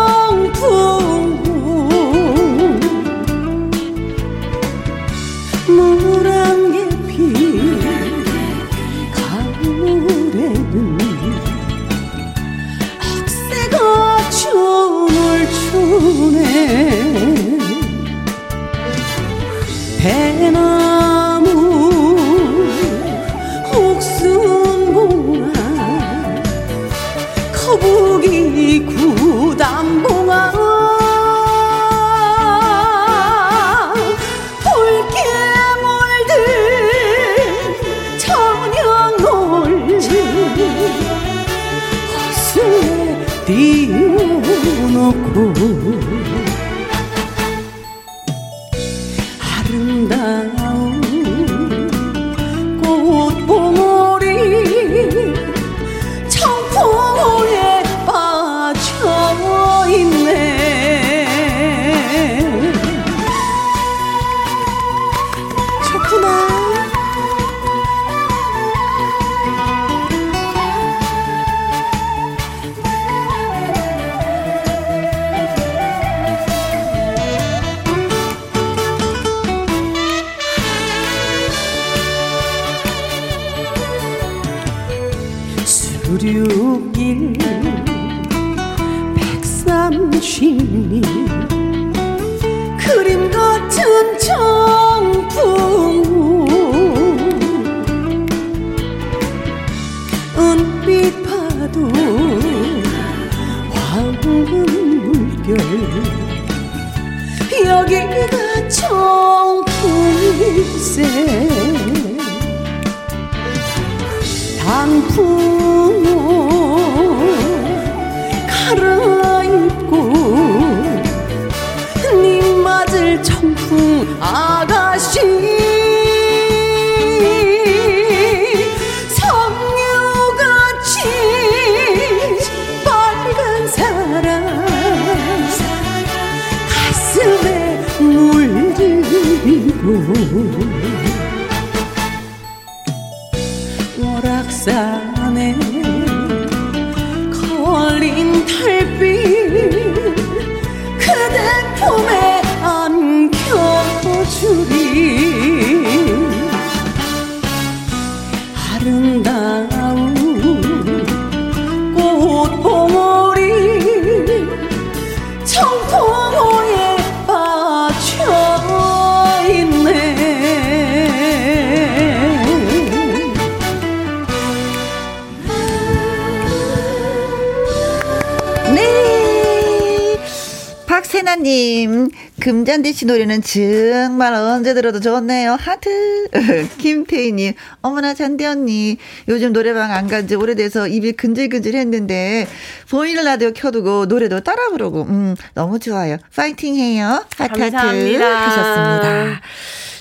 [181.39, 185.57] 세나님, 금잔디 씨 노래는 정말 언제 들어도 좋네요.
[185.59, 186.27] 하트.
[186.79, 192.47] 김태희님, 어머나 잔디 언니, 요즘 노래방 안 간 지 오래돼서 입이 근질근질 했는데,
[192.89, 196.17] 보이는 라디오 켜두고 노래도 따라 부르고, 음, 너무 좋아요.
[196.33, 197.25] 파이팅 해요.
[197.37, 198.25] 하트, 감사합니다.
[198.25, 198.49] 하트.
[198.49, 199.41] 하셨습니다.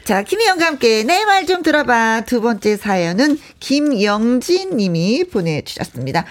[0.05, 2.23] 자, 김혜영과 함께 내 말 좀 들어봐.
[2.27, 6.25] 두 번째 사연은 김영진 님이 보내주셨습니다.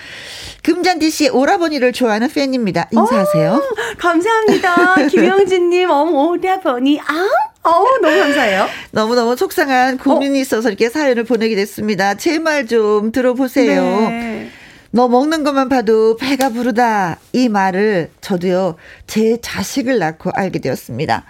[0.64, 2.88] 금잔디 씨의 오라버니를 좋아하는 팬입니다.
[2.92, 3.52] 인사하세요.
[3.54, 3.62] 어,
[3.98, 5.08] 감사합니다.
[5.08, 7.28] 김영진 님, 어머, 오라버니, 아?
[7.64, 8.68] 어 너무 감사해요.
[8.92, 10.42] 너무너무 속상한 고민이 어?
[10.42, 12.16] 있어서 이렇게 사연을 보내게 됐습니다.
[12.16, 13.82] 제 말 좀 들어보세요.
[14.10, 14.50] 네.
[14.92, 17.18] 너 먹는 것만 봐도 배가 부르다.
[17.32, 18.76] 이 말을 저도요,
[19.08, 21.24] 제 자식을 낳고 알게 되었습니다.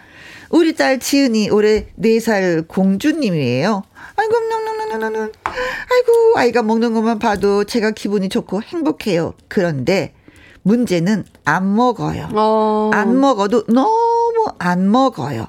[0.53, 3.81] 우리 딸 지은이 올해 4살 공주님이에요.
[4.15, 5.31] 아이고, 놈놈놈놈놈.
[5.43, 9.33] 아이고, 아이가 먹는 것만 봐도 제가 기분이 좋고 행복해요.
[9.47, 10.13] 그런데
[10.61, 12.29] 문제는 안 먹어요.
[12.33, 12.91] 어.
[12.93, 15.47] 안 먹어도 너무 안 먹어요.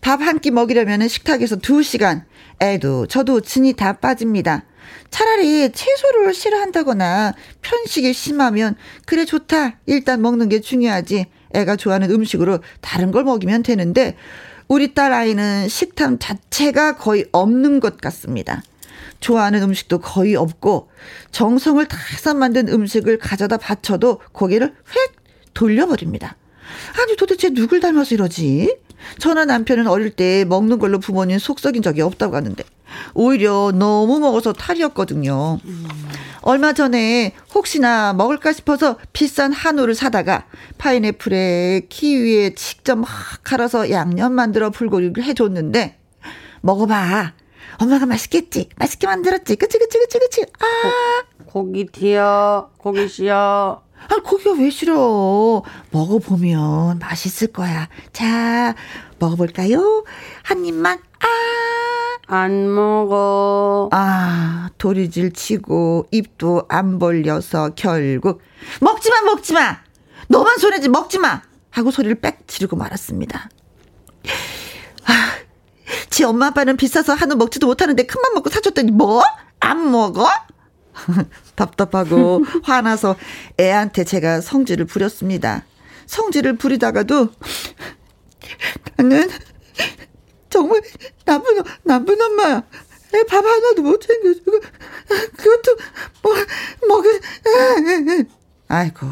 [0.00, 2.24] 밥 한 끼 먹이려면 식탁에서 2시간.
[2.62, 4.64] 애도 저도 진이 다 빠집니다.
[5.10, 9.78] 차라리 채소를 싫어한다거나 편식이 심하면 그래 좋다.
[9.84, 11.26] 일단 먹는 게 중요하지.
[11.56, 14.16] 애가 좋아하는 음식으로 다른 걸 먹이면 되는데
[14.68, 18.62] 우리 딸 아이는 식탐 자체가 거의 없는 것 같습니다.
[19.20, 20.90] 좋아하는 음식도 거의 없고
[21.30, 25.16] 정성을 다해서 만든 음식을 가져다 바쳐도 고개를 휙
[25.54, 26.36] 돌려버립니다.
[27.00, 28.76] 아니 도대체 누굴 닮아서 이러지?
[29.18, 32.62] 저나 남편은 어릴 때 먹는 걸로 부모님 속 썩인 적이 없다고 하는데
[33.14, 35.58] 오히려 너무 먹어서 탈이었거든요.
[36.46, 36.48] 음.
[36.48, 40.46] 얼마 전에 혹시나 먹을까 싶어서 비싼 한우를 사다가
[40.78, 43.08] 파인애플에 키위에 직접 막
[43.42, 45.98] 갈아서 양념 만들어 불고기를 해줬는데
[46.62, 47.32] 먹어봐.
[47.78, 48.70] 엄마가 맛있겠지?
[48.76, 49.56] 맛있게 만들었지?
[49.56, 50.42] 그치, 그치, 그치, 그치?
[50.60, 51.44] 아.
[51.44, 52.70] 고, 고기 튀어.
[52.78, 53.82] 고기 싫어.
[54.08, 55.62] 아, 고기가 왜 싫어?
[55.90, 57.88] 먹어보면 맛있을 거야.
[58.12, 58.74] 자,
[59.18, 60.04] 먹어볼까요?
[60.42, 61.95] 한 입만, 아!
[62.26, 63.88] 안 먹어.
[63.92, 68.40] 아, 도리질 치고 입도 안 벌려서 결국
[68.80, 69.78] 먹지 마, 먹지 마.
[70.28, 71.42] 너만 손해지 먹지 마.
[71.70, 73.48] 하고 소리를 빽 지르고 말았습니다.
[75.04, 75.32] 아,
[76.10, 79.22] 지 엄마 아빠는 비싸서 한우 먹지도 못하는데 큰맘 먹고 사줬더니 뭐?
[79.60, 80.26] 안 먹어?
[81.54, 83.16] 답답하고 화나서
[83.60, 85.64] 애한테 제가 성질을 부렸습니다.
[86.06, 87.28] 성질을 부리다가도
[88.96, 89.28] 나는
[90.56, 90.80] 정말
[91.26, 92.62] 나쁜, 나쁜 엄마야.
[93.28, 94.52] 밥 하나도 못 챙겨주고,
[95.36, 95.76] 그것도,
[96.22, 96.34] 뭐,
[96.88, 97.20] 먹을,
[98.68, 99.06] 아이고,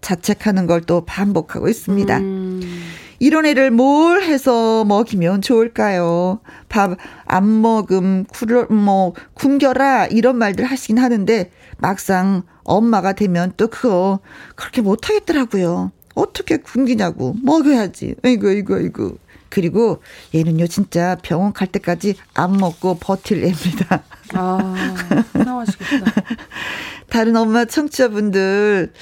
[0.00, 2.18] 자책하는 걸 또 반복하고 있습니다.
[2.18, 2.60] 음.
[3.18, 6.40] 이런 애를 뭘 해서 먹이면 좋을까요?
[6.68, 6.96] 밥
[7.26, 14.20] 안 먹음, 굴, 뭐, 굶겨라, 이런 말들 하시긴 하는데, 막상 엄마가 되면 또 그거
[14.54, 15.90] 그렇게 못하겠더라고요.
[16.14, 17.34] 어떻게 굶기냐고.
[17.42, 18.14] 먹어야지.
[18.22, 19.18] 아이고, 아이고, 아이고.
[19.48, 20.02] 그리고
[20.34, 24.02] 얘는요 진짜 병원 갈 때까지 안 먹고 버틸 애입니다.
[24.34, 24.74] 아,
[25.32, 26.12] 훌륭하시겠다.
[27.08, 28.92] 다른 엄마 청취자분들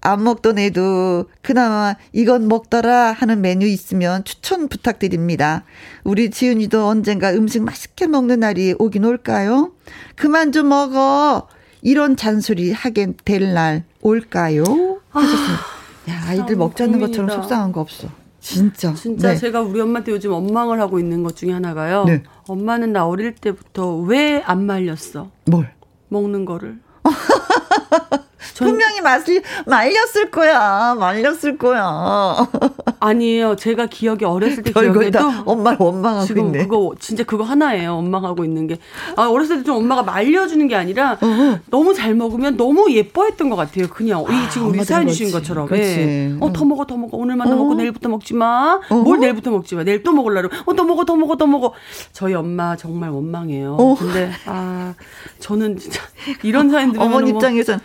[0.00, 5.64] 안 먹던 애도 그나마 이건 먹더라 하는 메뉴 있으면 추천 부탁드립니다.
[6.04, 9.72] 우리 지은이도 언젠가 음식 맛있게 먹는 날이 오긴 올까요?
[10.16, 11.48] 그만 좀 먹어.
[11.82, 14.62] 이런 잔소리 하게 될 날 올까요?
[15.10, 15.54] 하셨습니다.
[15.54, 18.08] 아, 야, 아이들 먹지 않는 것처럼 속상한 거 없어.
[18.48, 18.94] 진짜.
[18.94, 19.36] 진짜 네.
[19.36, 22.04] 제가 우리 엄마한테 요즘 원망을 하고 있는 것 중에 하나가요.
[22.04, 22.22] 네.
[22.46, 25.30] 엄마는 나 어릴 때부터 왜 안 말렸어?
[25.46, 25.70] 뭘?
[26.08, 26.78] 먹는 거를.
[28.56, 30.94] 분명히 맛을 말렸을 거야.
[30.98, 32.36] 말렸을 거야.
[33.00, 33.56] 아니에요.
[33.56, 36.58] 제가 기억이 어렸을 때 기억에도 엄마를 원망하고 지금 있네.
[36.66, 37.96] 그거 진짜 그거 하나예요.
[37.96, 38.78] 원망하고 있는 게.
[39.16, 41.58] 아, 어렸을 때 좀 엄마가 말려주는 게 아니라 어허.
[41.70, 43.86] 너무 잘 먹으면 너무 예뻐했던 것 같아요.
[43.88, 45.68] 그냥 이 아, 지금 우리 사연 주신 것처럼.
[45.72, 46.34] 예.
[46.40, 47.16] 어, 더 먹어, 더 먹어.
[47.18, 47.56] 오늘만 더 어.
[47.58, 48.80] 먹고 내일부터 먹지 마.
[48.88, 49.02] 어허.
[49.02, 49.84] 뭘 내일부터 먹지 마.
[49.84, 50.48] 내일 또 먹으려고.
[50.64, 51.72] 어, 더 먹어, 더 먹어, 더 먹어.
[52.12, 53.76] 저희 엄마 정말 원망해요.
[53.78, 53.94] 어.
[53.98, 54.94] 근데 아,
[55.40, 56.00] 저는 진짜
[56.42, 57.80] 이런 사연 들으면 어머니 입장에서는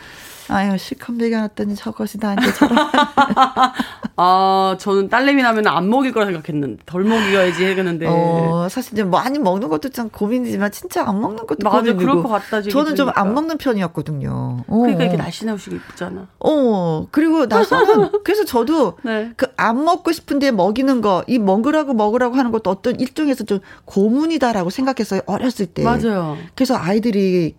[0.49, 2.77] 아유, 실컷 먹여놨더니 저것이 나한테 저런.
[4.15, 8.05] 아, 저는 딸내미 나면 안 먹일 거라 생각했는데, 덜 먹여야지 했는데.
[8.07, 11.99] 어, 사실 이제 많이 먹는 것도 참 고민이지만, 진짜 안 먹는 것도 맞아, 고민이고.
[11.99, 14.63] 그럴 것 같다, 저는 좀 안 먹는 편이었거든요.
[14.67, 14.77] 어.
[14.79, 16.27] 그러니까 이렇게 날씬하시고 이쁘잖아.
[16.39, 19.31] 어, 그리고 나서는, 그래서 저도 네.
[19.35, 25.21] 그안 먹고 싶은데 먹이는 거, 이 먹으라고 먹으라고 하는 것도 어떤 일종에서 좀 고문이다라고 생각했어요,
[25.25, 25.83] 어렸을 때.
[25.83, 26.37] 맞아요.
[26.55, 27.55] 그래서 아이들이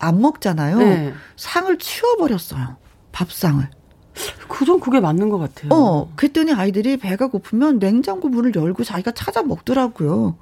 [0.00, 0.78] 안 먹잖아요.
[0.78, 1.14] 네.
[1.36, 2.76] 상을 치워버렸어요.
[3.12, 3.68] 밥상을.
[4.48, 5.70] 그전 그게 맞는 것 같아요.
[5.72, 10.36] 어, 그랬더니 아이들이 배가 고프면 냉장고 문을 열고 자기가 찾아 먹더라고요.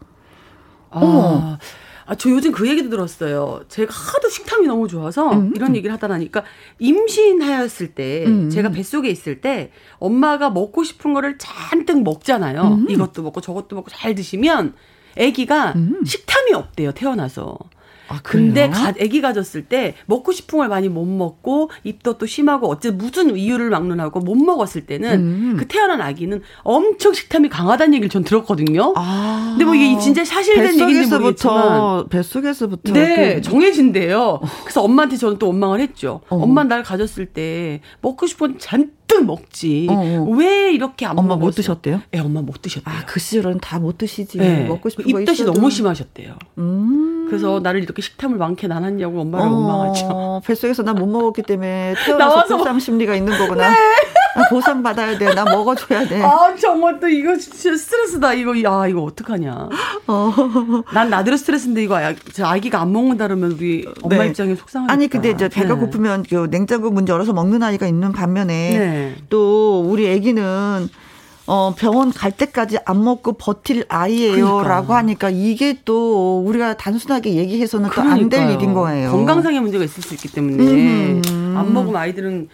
[0.90, 1.58] 아, 어.
[2.06, 3.60] 아, 저 요즘 그 얘기도 들었어요.
[3.68, 5.52] 제가 하도 식탐이 너무 좋아서 음.
[5.54, 6.42] 이런 얘기를 하다 나니까
[6.78, 8.48] 임신하였을 때 음.
[8.48, 12.62] 제가 뱃속에 있을 때 엄마가 먹고 싶은 거를 잔뜩 먹잖아요.
[12.62, 12.90] 음.
[12.90, 14.74] 이것도 먹고 저것도 먹고 잘 드시면
[15.20, 16.02] 아기가 음.
[16.04, 16.92] 식탐이 없대요.
[16.92, 17.58] 태어나서.
[18.08, 22.68] 아, 근데 가, 아기 가졌을 때 먹고 싶은 걸 많이 못 먹고 입도 또 심하고
[22.68, 25.56] 어째 무슨 이유를 막론하고 못 먹었을 때는 음.
[25.58, 28.94] 그 태어난 아기는 엄청 식탐이 강하다는 얘기를 전 들었거든요.
[28.96, 29.50] 아.
[29.50, 34.40] 근데 뭐 이게 진짜 사실된 얘기인지 모르겠지만 뱃속에서부터 네 정해진대요.
[34.64, 36.20] 그래서 엄마한테 저는 또 원망을 했죠.
[36.28, 36.36] 어.
[36.36, 39.86] 엄마 날 가졌을 때 먹고 싶은 잔 잔뜩 먹지.
[39.90, 40.26] 어, 어.
[40.36, 41.44] 왜 이렇게 안 엄마 먹었어?
[41.46, 42.02] 못 드셨대요?
[42.10, 42.94] 네, 엄마 못 드셨대요.
[42.94, 44.38] 아, 그 시절은 다 못 드시지.
[44.38, 44.64] 네.
[44.64, 46.34] 먹고 싶은 입덧이 너무 심하셨대요.
[46.58, 47.26] 음.
[47.28, 50.42] 그래서 나를 이렇게 식탐을 많게 나눴냐고 엄마를 어, 원망하죠.
[50.44, 53.70] 뱃속에서 나 못 먹었기 때문에 태어나서 보상 심리가 있는 거구나.
[53.70, 53.76] 네.
[54.36, 55.32] 아, 보상 받아야 돼.
[55.34, 56.22] 나 먹어줘야 돼.
[56.22, 58.34] 아 정말 또 이거 진짜 스트레스다.
[58.34, 59.68] 이거 야 이거 어떡하냐.
[60.06, 60.34] 어.
[60.92, 61.98] 난 나대로 스트레스인데 이거
[62.42, 64.28] 아기가 안 먹는다 그러면 우리 엄마 네.
[64.28, 64.92] 입장에 속상하니까.
[64.92, 65.80] 아니 근데 이제 배가 네.
[65.80, 69.16] 고프면 그 냉장고 문 열어서 먹는 아이가 있는 반면에 네.
[69.28, 70.88] 또 우리 아기는
[71.50, 74.96] 어, 병원 갈 때까지 안 먹고 버틸 아이예요라고 그러니까.
[74.98, 79.10] 하니까 이게 또 우리가 단순하게 얘기해서는 또 안 될 일인 거예요.
[79.10, 81.54] 건강상의 문제가 있을 수 있기 때문에 음.
[81.56, 82.48] 안 먹으면 아이들은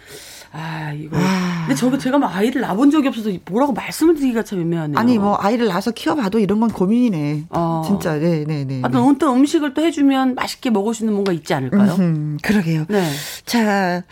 [0.55, 1.17] 아, 이거.
[1.19, 1.65] 아.
[1.67, 4.97] 근데 저거 제가 막 아이를 낳아본 적이 없어서 뭐라고 말씀을 드리기가 참 애매하네요.
[4.97, 7.45] 아니, 뭐, 아이를 낳아서 키워봐도 이런 건 고민이네.
[7.49, 7.83] 어.
[7.85, 8.45] 진짜, 네네네.
[8.45, 11.95] 네, 네, 아, 또, 또 음식을 또 해주면 맛있게 먹을 수 있는 뭔가 있지 않을까요?
[11.99, 12.85] 음, 그러게요.
[12.87, 13.11] 네.
[13.45, 14.03] 자,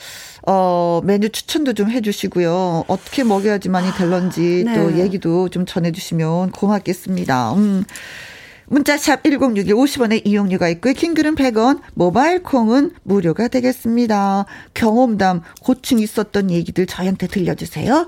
[0.45, 2.86] 어, 메뉴 추천도 좀 해주시고요.
[2.88, 4.75] 어떻게 먹여야지만이 될런지 네.
[4.75, 7.53] 또 얘기도 좀 전해주시면 고맙겠습니다.
[7.53, 7.86] 음.
[8.67, 10.93] 문자샵 1061 50원의 이용료가 있고요.
[10.93, 14.45] 킹글은 100원, 모바일 콩은 무료가 되겠습니다.
[14.73, 18.08] 경험담, 고충 있었던 얘기들 저희한테 들려주세요.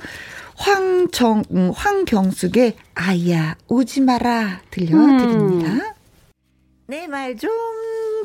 [0.55, 5.71] 황정, 음, 황경숙의 아이야, 오지 마라 들려드립니다.
[5.71, 5.81] 음.
[6.87, 7.51] 내말 좀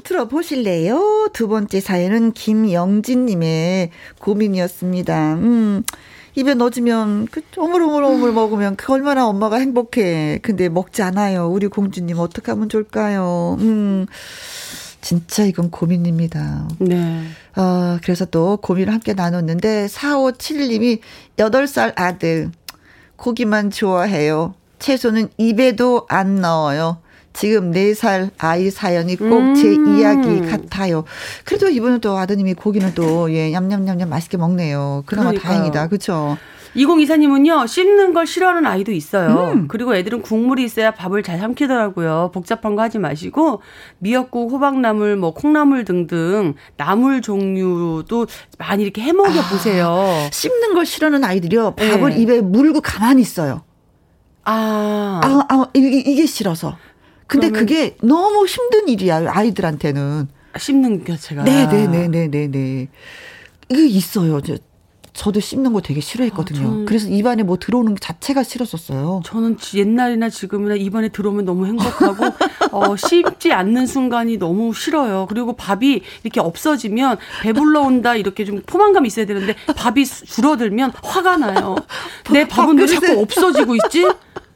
[0.05, 1.31] 들어보실래요?
[1.33, 3.91] 두 번째 사연은 김영진님의
[4.21, 5.35] 고민이었습니다.
[5.35, 5.83] 음.
[6.37, 10.39] 입에 넣어주면 그 오물오물오물 먹으면 그 얼마나 엄마가 행복해.
[10.43, 11.49] 근데 먹지 않아요.
[11.49, 13.57] 우리 공주님 어떻게 하면 좋을까요?
[13.61, 14.07] 음.
[15.01, 16.69] 진짜 이건 고민입니다.
[16.79, 17.25] 네.
[17.55, 21.01] 아, 그래서 또 고민을 함께 나눴는데 4571님이
[21.37, 22.51] 8살 아들
[23.17, 24.55] 고기만 좋아해요.
[24.79, 26.99] 채소는 입에도 안 넣어요.
[27.33, 29.99] 지금 4살 아이 사연이 꼭제 음.
[29.99, 31.05] 이야기 같아요.
[31.45, 35.05] 그래도 이번엔 또 아드님이 고기는 또, 예, 냠냠냠냠 맛있게 먹네요.
[35.07, 35.55] 그나마 그러니까요.
[35.55, 35.89] 다행이다.
[35.89, 36.37] 그쵸?
[36.77, 39.53] 2024님은요, 씹는 걸 싫어하는 아이도 있어요.
[39.55, 39.69] 음.
[39.69, 42.31] 그리고 애들은 국물이 있어야 밥을 잘 삼키더라고요.
[42.33, 43.61] 복잡한 거 하지 마시고,
[43.99, 48.27] 미역국, 호박나물, 뭐, 콩나물 등등, 나물 종류도
[48.59, 49.89] 많이 이렇게 해 먹여 보세요.
[49.89, 51.75] 아, 씹는 걸 싫어하는 아이들이요.
[51.75, 52.17] 밥을 네.
[52.19, 53.63] 입에 물고 가만히 있어요.
[54.45, 55.21] 아.
[55.23, 56.77] 아, 아 이게, 이게 싫어서.
[57.31, 60.29] 근데 그게 너무 힘든 일이야 아이들한테는.
[60.59, 61.45] 씹는 게 제가.
[61.45, 62.89] 네네네네네네.
[63.69, 64.41] 이게 있어요.
[64.41, 64.57] 저,
[65.13, 66.83] 저도 씹는 거 되게 싫어했거든요.
[66.83, 69.23] 아, 그래서 입안에 뭐 들어오는 자체가 싫었었어요.
[69.25, 72.25] 저는 옛날이나 지금이나 입안에 들어오면 너무 행복하고
[72.73, 75.27] 어, 씹지 않는 순간이 너무 싫어요.
[75.29, 81.77] 그리고 밥이 이렇게 없어지면 배불러 온다 이렇게 좀 포만감이 있어야 되는데 밥이 줄어들면 화가 나요.
[82.33, 84.07] 내 밥은 왜 자꾸 없어지고 있지?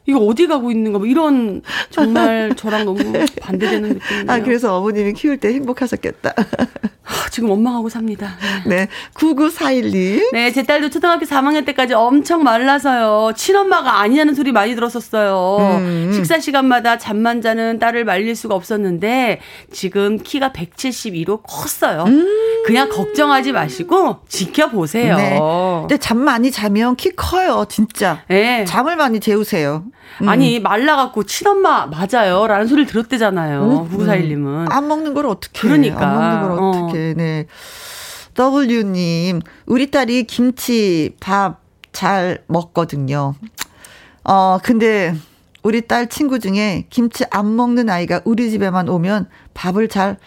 [0.07, 2.99] 이거 어디 가고 있는 가 뭐 이런 정말 저랑 너무
[3.41, 4.25] 반대되는 느낌이에요.
[4.27, 6.33] 아, 그래서 어머님이 키울 때 행복하셨겠다.
[7.07, 8.35] 아, 지금 원망하고 삽니다.
[8.65, 8.75] 네.
[8.75, 8.87] 네.
[9.13, 10.31] 9941님.
[10.33, 13.33] 네, 제 딸도 초등학교 3학년 때까지 엄청 말라서요.
[13.35, 15.57] 친엄마가 아니냐는 소리 많이 들었었어요.
[15.81, 16.11] 음.
[16.13, 19.39] 식사 시간마다 잠만 자는 딸을 말릴 수가 없었는데
[19.71, 22.05] 지금 키가 172로 컸어요.
[22.07, 22.63] 음.
[22.65, 25.17] 그냥 걱정하지 마시고 지켜보세요.
[25.17, 25.39] 네.
[25.81, 28.23] 근데 잠 많이 자면 키 커요, 진짜.
[28.29, 28.65] 네.
[28.65, 29.83] 잠을 많이 재우세요.
[30.21, 30.29] 음.
[30.29, 33.63] 아니 말라갖고 친엄마 맞아요 라는 소리를 들었대잖아요.
[33.63, 33.89] 음.
[33.89, 34.45] 9941님은.
[34.45, 34.65] 음.
[34.69, 36.07] 안 먹는 걸 어떻게 그러니까.
[36.07, 36.51] 안 먹는 걸
[36.83, 37.13] 어떻게 어.
[37.17, 37.47] 네.
[38.37, 43.33] W님, 우리 딸이 김치 밥 잘 먹거든요.
[44.25, 45.15] 어, 근데
[45.63, 50.17] 우리 딸 친구 중에 김치 안 먹는 아이가 우리 집에만 오면 밥을 잘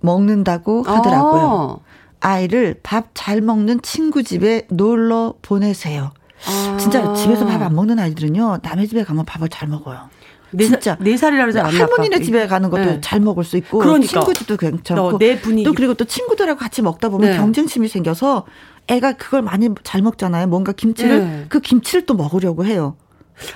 [0.00, 1.42] 먹는다고 하더라고요.
[1.42, 1.80] 어.
[2.20, 6.12] 아이를 밥 잘 먹는 친구 집에 놀러 보내세요.
[6.46, 6.76] 아.
[6.78, 10.10] 진짜 집에서 밥 안 먹는 아이들은요 남의 집에 가면 밥을 잘 먹어요.
[10.50, 13.00] 네, 진짜 네 살이라 그러지 않나 할머니네 집에 가는 것도 네.
[13.00, 14.06] 잘 먹을 수 있고 그러니까.
[14.10, 15.18] 친구 집도 괜찮고.
[15.18, 17.36] 또 그리고 또 친구들하고 같이 먹다 보면 네.
[17.36, 18.44] 경쟁심이 생겨서
[18.86, 20.46] 애가 그걸 많이 잘 먹잖아요.
[20.46, 21.46] 뭔가 김치를 네.
[21.48, 22.96] 그 김치를 또 먹으려고 해요.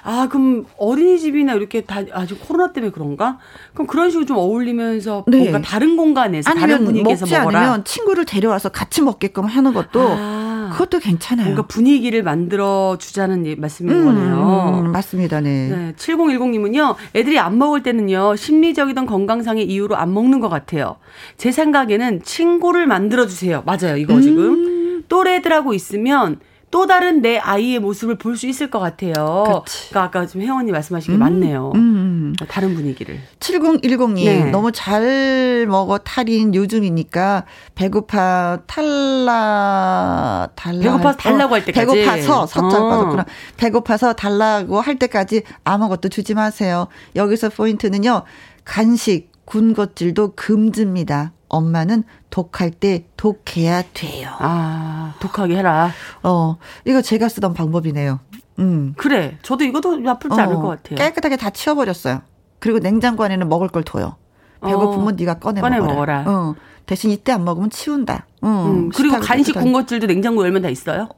[0.02, 3.38] 아, 그럼 어린이집이나 이렇게 다 아주 코로나 때문에 그런가?
[3.74, 5.38] 그럼 그런 식으로 좀 어울리면서 네.
[5.38, 7.60] 뭔가 다른 공간에서 다른 분위기에서 먹지 먹어라.
[7.60, 10.47] 않으면 친구를 데려와서 같이 먹게끔 하는 것도 아.
[10.68, 10.72] 아.
[10.72, 11.46] 그것도 괜찮아요.
[11.46, 14.82] 뭔가 분위기를 만들어 주자는 말씀인 음, 거네요.
[14.84, 15.40] 음, 맞습니다.
[15.40, 15.68] 네.
[15.68, 15.94] 네.
[15.96, 20.96] 7010님은요, 애들이 안 먹을 때는요, 심리적이던 건강상의 이유로 안 먹는 것 같아요.
[21.36, 23.62] 제 생각에는 친구를 만들어 주세요.
[23.66, 24.22] 맞아요, 이거 음.
[24.22, 25.04] 지금.
[25.08, 26.38] 또래들하고 있으면
[26.70, 29.62] 또 다른 내 아이의 모습을 볼 수 있을 것 같아요.
[29.64, 29.88] 그치.
[29.88, 31.72] 그러니까 아까 지금 혜원이 말씀하신 게 맞네요.
[31.74, 32.34] 음.
[32.48, 33.18] 다른 분위기를.
[33.40, 34.44] 7010님, 네.
[34.50, 37.44] 너무 잘 먹어 탈인 요즘이니까
[37.74, 40.80] 배고파 탈라, 달라.
[40.82, 41.86] 배고파서 할- 달라고 할 때까지.
[41.86, 42.88] 배고파서, 서자 어.
[42.90, 43.24] 빠졌구나.
[43.56, 46.88] 배고파서 달라고 할 때까지 아무것도 주지 마세요.
[47.16, 48.22] 여기서 포인트는요,
[48.64, 51.32] 간식, 군것질도 금지입니다.
[51.48, 54.30] 엄마는 독할 때 독해야 돼요.
[54.38, 55.90] 아, 독하게 해라.
[56.22, 58.20] 어, 이거 제가 쓰던 방법이네요.
[58.58, 58.94] 음.
[58.96, 59.38] 그래.
[59.42, 60.96] 저도 이것도 나쁘지 않을 것 같아요.
[60.96, 62.22] 깨끗하게 다 치워버렸어요.
[62.58, 64.16] 그리고 냉장고 안에는 먹을 걸 둬요.
[64.60, 66.22] 배고프면 어, 네가 꺼내, 꺼내 먹어라.
[66.22, 66.24] 먹어라.
[66.26, 66.54] 어,
[66.86, 68.26] 대신 이때 안 먹으면 치운다.
[68.44, 69.64] 응, 음, 그리고 식탁을 간식 깨끗하게.
[69.64, 71.08] 군것질도 냉장고 열면 다 있어요?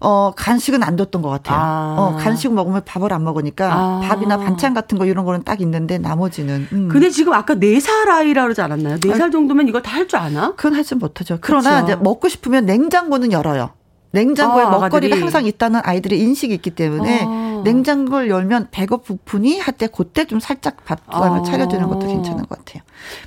[0.00, 1.58] 어, 간식은 안 뒀던 것 같아요.
[1.60, 1.96] 아.
[1.98, 4.00] 어, 간식 먹으면 밥을 안 먹으니까 아.
[4.02, 6.66] 밥이나 반찬 같은 거 이런 거는 딱 있는데 나머지는.
[6.72, 6.88] 음.
[6.90, 8.96] 근데 지금 아까 4살 아이라 그러지 않았나요?
[8.98, 10.52] 4살 정도면 이걸 다 할 줄 아나?
[10.56, 11.38] 그건 하지 못하죠.
[11.42, 11.92] 그러나 그쵸.
[11.92, 13.70] 이제 먹고 싶으면 냉장고는 열어요.
[14.12, 15.20] 냉장고에 아, 먹거리가 아가들이.
[15.20, 17.60] 항상 있다는 아이들의 인식이 있기 때문에 아.
[17.64, 21.42] 냉장고를 열면 배고프니 할 때 그때 좀 살짝 밥상을 아.
[21.42, 22.82] 차려주는 것도 괜찮은 것 같아요.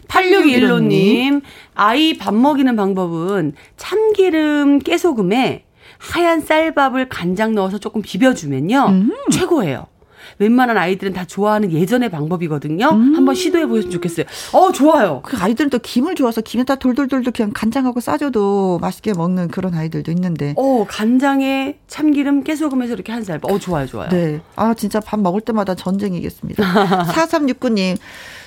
[0.09, 1.41] 8615님,
[1.75, 5.65] 아이 밥 먹이는 방법은 참기름 깨소금에
[6.03, 8.85] 하얀 쌀밥을 간장 넣어서 조금 비벼주면요.
[8.89, 9.11] 음.
[9.31, 9.87] 최고예요.
[10.39, 12.89] 웬만한 아이들은 다 좋아하는 예전의 방법이거든요.
[12.89, 13.15] 음.
[13.15, 14.25] 한번 시도해 보셨으면 좋겠어요.
[14.53, 15.21] 어, 좋아요.
[15.23, 20.53] 그 아이들은 또 김을 좋아서 김에다 돌돌돌돌 그냥 간장하고 싸줘도 맛있게 먹는 그런 아이들도 있는데.
[20.57, 23.51] 어, 간장에 참기름 깨소금에서 이렇게 한 쌀밥.
[23.51, 24.09] 어, 좋아요, 좋아요.
[24.09, 24.41] 네.
[24.55, 26.63] 아, 진짜 밥 먹을 때마다 전쟁이겠습니다.
[27.13, 27.97] 4369님.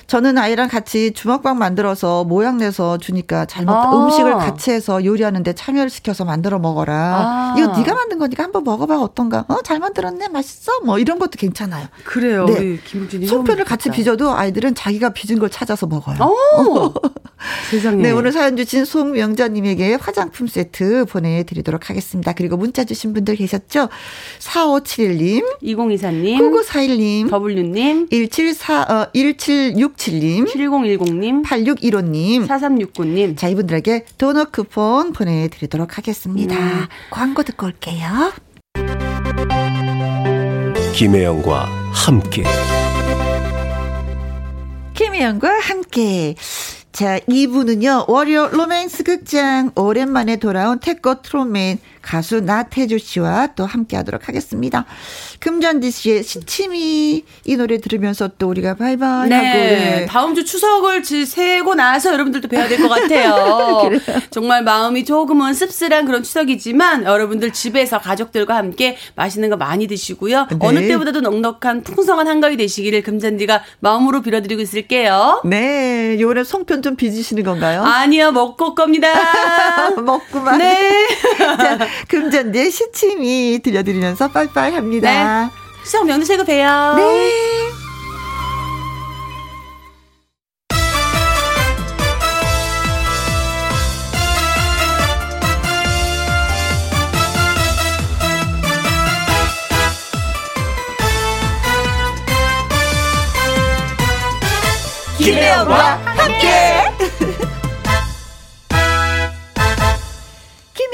[0.07, 3.89] 저는 아이랑 같이 주먹밥 만들어서 모양 내서 주니까 잘 먹다.
[3.89, 4.05] 아.
[4.05, 6.93] 음식을 같이 해서 요리하는데 참여를 시켜서 만들어 먹어라.
[6.95, 7.55] 아.
[7.57, 9.43] 이거 네가 만든 거니까 한번 먹어봐 어떤가.
[9.49, 10.29] 어, 잘 만들었네.
[10.29, 10.79] 맛있어.
[10.85, 11.87] 뭐 이런 것도 괜찮아요.
[12.05, 12.45] 그래요.
[12.45, 12.77] 네.
[12.85, 13.27] 김국진님.
[13.27, 16.17] 송편을 같이 빚어도 아이들은 자기가 빚은 걸 찾아서 먹어요.
[16.23, 16.93] 어!
[17.69, 18.01] 세상에.
[18.01, 22.33] 네, 오늘 사연 주신 송명자님에게 화장품 세트 보내드리도록 하겠습니다.
[22.33, 23.89] 그리고 문자 주신 분들 계셨죠?
[24.39, 29.07] 4571님, 2024님, 9941님, 더블유님, 174, 어,
[29.97, 32.47] 1767님, 7010님, 8615님.
[32.47, 33.37] 4369님.
[33.37, 36.55] 자, 이분들에게 도넛 쿠폰 보내드리도록 하겠습니다.
[36.55, 36.87] 네.
[37.09, 38.31] 광고 듣고 올게요.
[40.93, 42.43] 김혜영과 함께
[44.95, 46.35] 김혜영과 함께.
[46.91, 51.77] 자, 2부는요, 월요 로맨스 극장, 오랜만에 돌아온 태권 트롯맨
[52.07, 54.85] 가수 나태주 씨와 또 함께 하도록 하겠습니다.
[55.41, 59.35] 금잔디 씨의 시치미 이 노래 들으면서 또 우리가 바이바이 네.
[59.35, 59.57] 하고.
[59.59, 60.05] 네.
[60.07, 63.89] 다음 주 추석을 지- 쇠고 나서 여러분들도 봬야 될 것 같아요.
[64.31, 70.47] 정말 마음이 조금은 씁쓸한 그런 추석이지만 여러분들 집에서 가족들과 함께 맛있는 거 많이 드시고요.
[70.49, 70.57] 네.
[70.61, 75.41] 어느 때보다도 넉넉한 풍성한 한가위 되시기를 금잔디가 마음으로 빌어드리고 있을게요.
[75.43, 77.83] 네, 요번에 송편 좀 빚으시는 건가요?
[77.83, 79.09] 아니요, 먹고 올 겁니다.
[80.01, 80.57] 먹구만.
[80.59, 81.05] 네.
[81.37, 81.77] 자,
[82.07, 85.51] 금잔디의 시치미 들려드리면서 빠이빠이 합니다.
[85.83, 86.95] 추석 명절 새고 봬요.
[86.97, 87.57] 네.
[105.17, 106.26] 김혜영과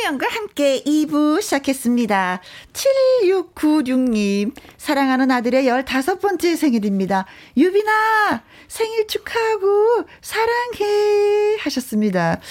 [0.03, 2.41] 김혜영과 함께 2부 시작했습니다.
[2.73, 7.25] 7696님, 사랑하는 아들의 15번째 생일입니다.
[7.55, 12.41] 유빈아, 생일 축하하고 사랑해 하셨습니다.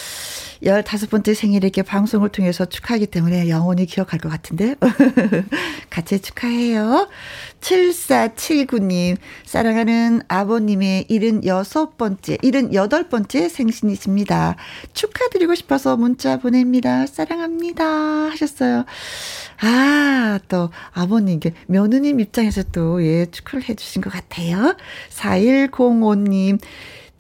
[0.63, 4.77] 15번째 생일 이렇게 방송을 통해서 축하하기 때문에 영원히 기억할 것 같은데.
[5.91, 7.09] 같이 축하해요.
[7.63, 14.57] 7479님, 사랑하는 아버님의 76번째, 78번째 생신이십니다.
[14.93, 17.07] 축하드리고 싶어서 문자 보냅니다.
[17.07, 17.85] 사랑합니다.
[17.85, 18.85] 하셨어요.
[19.61, 24.75] 아, 또, 아버님께, 며느님 입장에서 또, 예, 축하를 해주신 것 같아요.
[25.11, 26.59] 4105님,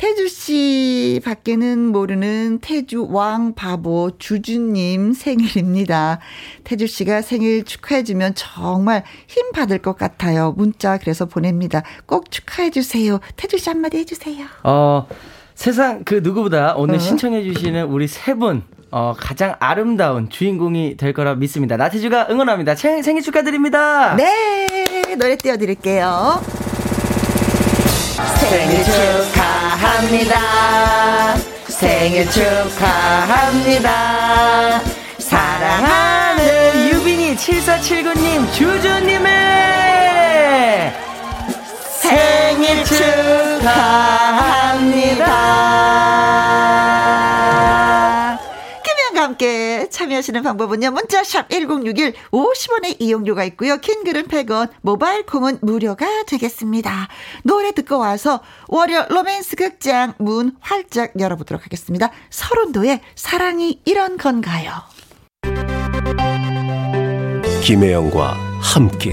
[0.03, 6.19] 태주 씨 밖에는 모르는 태주 왕 바보 주주님 생일입니다.
[6.65, 10.55] 태주 씨가 생일 축하해주면 정말 힘 받을 것 같아요.
[10.57, 11.85] 문자 그래서 보냅니다.
[12.07, 13.21] 꼭 축하해주세요.
[13.37, 14.45] 태주 씨 한마디 해주세요.
[14.65, 15.07] 어,
[15.55, 16.99] 세상 그 누구보다 오늘 어?
[16.99, 21.77] 신청해주시는 우리 세 분, 어, 가장 아름다운 주인공이 될 거라 믿습니다.
[21.77, 22.75] 나태주가 응원합니다.
[22.75, 24.17] 생, 생일 축하드립니다.
[24.17, 26.62] 네, 노래 띄워드릴게요.
[28.39, 30.35] 생일 축하합니다.
[31.69, 33.91] 생일 축하합니다.
[35.19, 36.73] 사랑하는
[37.37, 39.33] 7479님, 주주님의
[42.01, 44.13] 생일 축하합니다.
[49.33, 50.91] 함께 참여하시는 방법은요.
[50.91, 53.79] 문자샵 1061 50원의 이용료가 있고요.
[53.79, 57.09] 킹글은 100원, 모바일 콩은 무료가 되겠습니다.
[57.43, 62.11] 노래 듣고 와서 월요 로맨스 극장 문 활짝 열어보도록 하겠습니다.
[62.29, 64.73] 서른도의 사랑이 이런 건가요?
[67.63, 69.13] 김혜영과 함께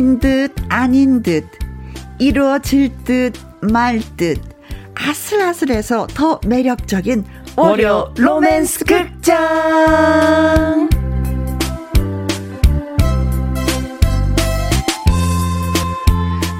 [0.00, 1.46] 사랑인 듯 아닌 듯
[2.18, 4.40] 이루어질 듯 말 듯
[4.94, 9.38] 아슬아슬해서 더 매력적인 월요 로맨스 극장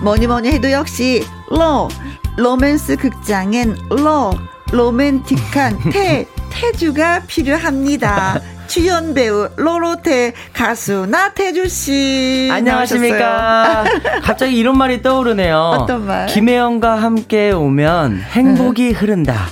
[0.03, 1.89] 뭐니 뭐니 해도 역시 로
[2.37, 4.35] 로맨스 극장엔 로
[4.71, 8.39] 로맨틱한 태 태주가 필요합니다.
[8.71, 13.83] 주연 배우 로로테 가수 나태주 씨 안녕하십니까.
[14.23, 15.57] 갑자기 이런 말이 떠오르네요.
[15.57, 16.27] 어떤 말?
[16.27, 19.49] 김혜영과 함께 오면 행복이 흐른다.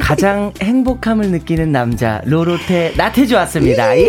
[0.00, 3.98] 가장 행복함을 느끼는 남자 로로테 나태주 왔습니다.
[3.98, 4.06] 예!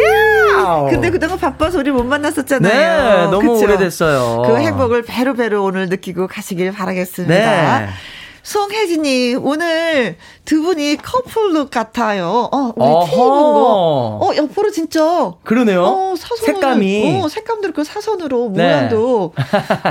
[0.92, 3.26] 근데 그동안 바빠서 우리 못 만났었잖아요.
[3.26, 3.64] 네, 너무 그쵸?
[3.66, 4.44] 오래됐어요.
[4.46, 7.80] 그 행복을 배로 배로 오늘 느끼고 가시길 바라겠습니다.
[7.80, 7.88] 네.
[8.44, 12.50] 송혜진님 오늘 두 분이 커플룩 같아요.
[12.52, 13.06] 어, 우리.
[13.10, 14.20] 티 입은 거.
[14.22, 15.32] 어, 옆으로 진짜.
[15.44, 15.84] 그러네요.
[15.84, 17.22] 어, 사선을, 색감이.
[17.24, 18.64] 어, 색감도 그렇고 사선으로 네.
[18.66, 19.34] 모양도.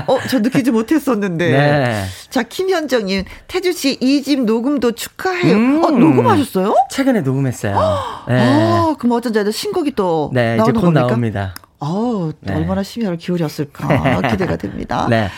[0.07, 1.51] 어, 저 느끼지 못했었는데.
[1.51, 2.05] 네.
[2.31, 5.57] 자, 김현정님, 태주 씨 이 집 녹음도 축하해요.
[5.57, 5.85] 음.
[5.85, 6.75] 어, 녹음하셨어요?
[6.91, 7.75] 최근에 녹음했어요.
[8.29, 8.39] 네.
[8.39, 11.07] 아, 그럼 어쩐지 신곡이 또 네, 이제 나오는 곧 겁니까?
[11.07, 11.55] 나옵니다.
[11.79, 12.55] 어우, 네.
[12.55, 15.07] 얼마나 심혈을 기울였을까 기대가 됩니다.
[15.11, 15.29] 네.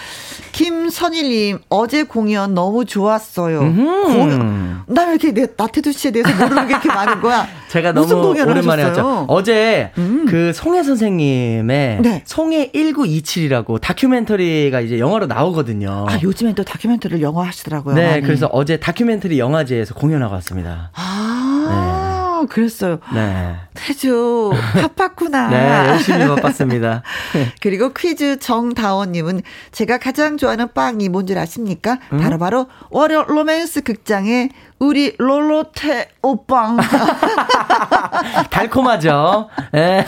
[0.55, 3.61] 김선일님 어제 공연 너무 좋았어요.
[3.61, 4.03] 음흠.
[4.05, 7.49] 공연 나왜 이렇게 내 나태주 씨에 대해서 모르는 게 이렇게 많은 거야?
[7.69, 9.05] 제가 무슨 너무 공연을 오랜만에 하셨어요?
[9.05, 9.25] 했죠.
[9.29, 10.27] 어제 음.
[10.29, 12.23] 그 송혜 선생님의 네.
[12.25, 16.07] 송혜 1927이라고 다큐멘터리가 이제 영화로 나오거든요.
[16.09, 17.97] 아 요즘엔 또 다큐멘터리를 영화 하시더라고요.
[17.97, 18.23] 네, 많이.
[18.23, 20.93] 그래서 어제 다큐멘터리 영화제에서 공연하고 왔습니다.
[20.95, 22.04] 아
[22.47, 22.99] 그랬어요.
[23.13, 23.57] 네.
[23.75, 25.49] 태주 바빴구나.
[25.51, 27.03] 네, 열심히 바빴습니다.
[27.61, 29.43] 그리고 퀴즈 정다원님은
[29.73, 31.99] 제가 가장 좋아하는 빵이 뭔지 아십니까?
[32.13, 32.19] 음?
[32.21, 36.79] 바로바로 월요 로맨스 극장의 우리 롤로테 오빵.
[38.51, 39.49] 달콤하죠?
[39.73, 40.05] 네.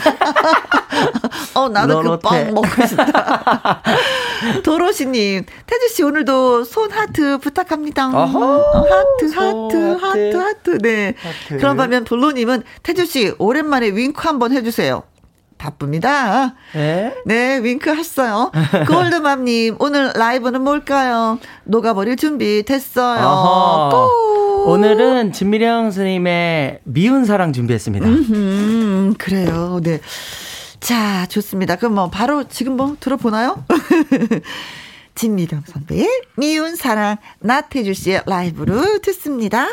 [1.53, 2.19] 어, 나도 그.
[2.19, 3.81] 빵 먹고 싶다.
[4.63, 8.07] 도로시님, 태주씨 오늘도 손 하트 부탁합니다.
[8.09, 10.37] 어허, 어, 하트, 손 하트, 하트, 하트.
[10.37, 11.13] 하트, 네.
[11.17, 11.57] 하트.
[11.57, 15.03] 그럼 반면 블로님은 태주씨 오랜만에 윙크 한번 해주세요.
[15.57, 16.53] 바쁩니다.
[16.73, 17.15] 네.
[17.25, 18.51] 네, 윙크 했어요.
[18.87, 21.39] 골드맘님, 오늘 라이브는 뭘까요?
[21.63, 23.19] 녹아버릴 준비 됐어요.
[24.65, 28.05] 오늘은 진미령 선생님의 미운 사랑 준비했습니다.
[28.05, 29.79] 음, 그래요.
[29.81, 29.99] 네.
[30.79, 31.75] 자, 좋습니다.
[31.75, 33.63] 그럼 뭐 바로 지금 뭐 들어보나요?
[35.15, 36.07] 진미령 선배의
[36.37, 39.67] 미운 사랑 나태주 씨의 라이브로 듣습니다.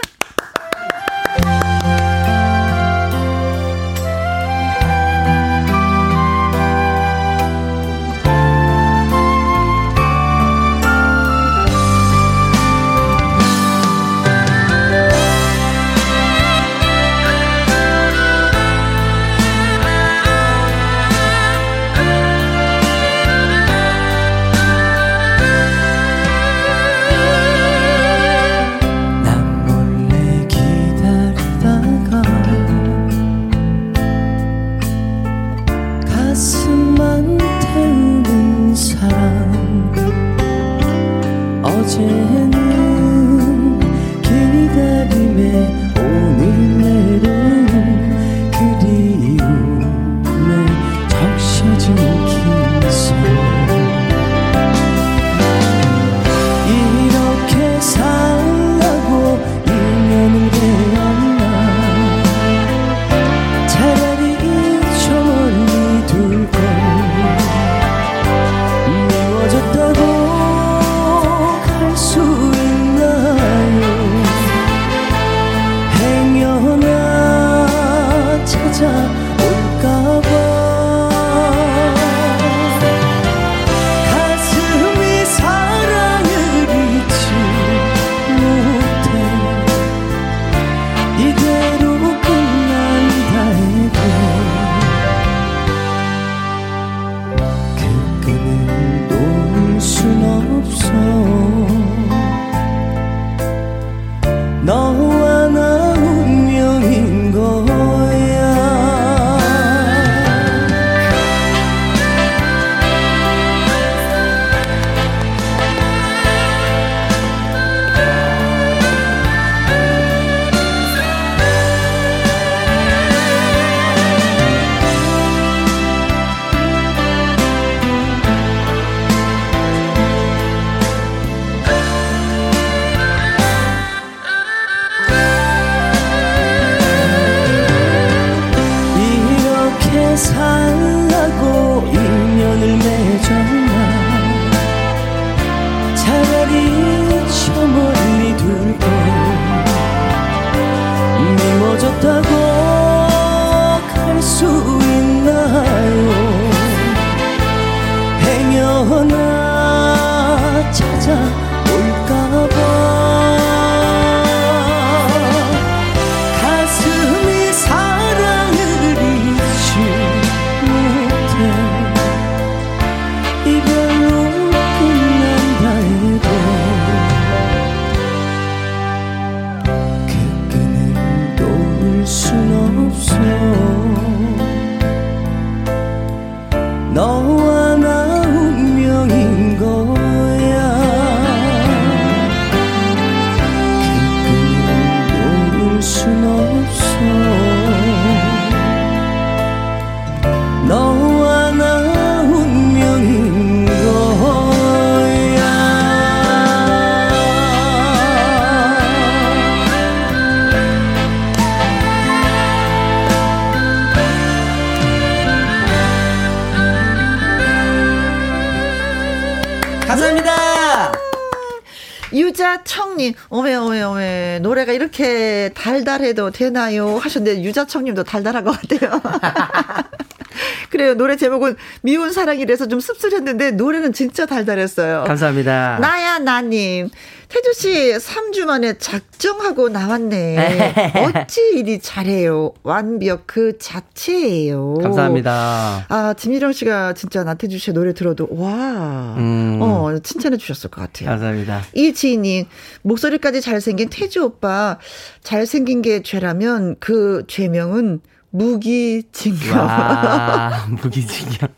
[225.94, 226.96] 달달해도 되나요?
[226.98, 229.00] 하셨는데, 유자청님도 달달한 것 같아요.
[230.70, 230.94] 그래요.
[230.94, 235.04] 노래 제목은 미운 사랑이라서 좀 씁쓸했는데, 노래는 진짜 달달했어요.
[235.06, 235.78] 감사합니다.
[235.80, 236.90] 나야, 나님.
[237.28, 240.92] 태주 씨 3주 만에 작 정하고 나왔네.
[241.24, 242.52] 어찌 이리 잘해요.
[242.62, 244.74] 완벽 그 자체예요.
[244.82, 245.86] 감사합니다.
[245.88, 249.14] 아, 김희령 씨가 진짜 나태주 씨의 노래 들어도 와.
[249.16, 249.60] 음.
[249.62, 251.08] 어, 칭찬해 주셨을 것 같아요.
[251.08, 251.62] 감사합니다.
[251.72, 252.44] 이 지인님
[252.82, 254.78] 목소리까지 잘생긴 태주 오빠
[255.22, 259.56] 잘생긴 게 죄라면 그 죄명은 무기징역.
[259.56, 261.50] 와, 무기징역.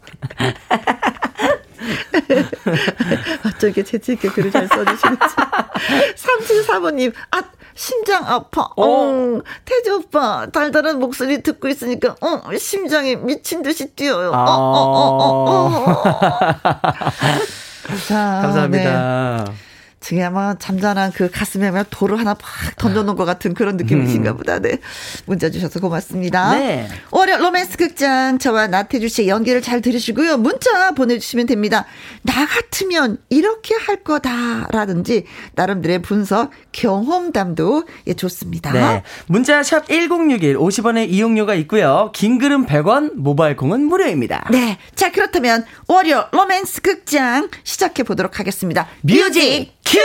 [3.46, 5.24] 어쩌게 재치있게 글을 잘 써주시는지.
[6.16, 7.42] 3735님, 아,
[7.74, 8.62] 심장 아파.
[8.76, 14.30] 어, 어 태주 오빠, 달달한 목소리 듣고 있으니까, 어, 심장이 미친 듯이 뛰어요.
[14.30, 16.32] 어, 어, 어, 어, 어.
[18.08, 19.44] 자, 감사합니다.
[19.44, 19.65] 네.
[20.06, 24.36] 지금 아마 잠잠한 그 가슴에 돌을 하나 팍 던져놓은 것 같은 그런 느낌이신가 음.
[24.36, 24.60] 보다.
[24.60, 24.78] 네.
[25.24, 26.56] 문자 주셔서 고맙습니다.
[26.56, 26.88] 네.
[27.10, 30.36] 월요 로맨스 극장 저와 나태주 씨의 연기를 잘 들으시고요.
[30.36, 31.86] 문자 보내주시면 됩니다.
[32.22, 35.24] 나 같으면 이렇게 할 거다라든지
[35.56, 38.70] 나름대로의 분석 경험담도 예, 좋습니다.
[38.70, 39.02] 네.
[39.26, 42.12] 문자 샵 1061, 50원의 이용료가 있고요.
[42.14, 44.46] 긴 글은 100원, 모바일 콩은 무료입니다.
[44.52, 44.78] 네.
[44.94, 48.86] 자, 그렇다면 월요 로맨스 극장 시작해 보도록 하겠습니다.
[49.02, 49.98] music cue!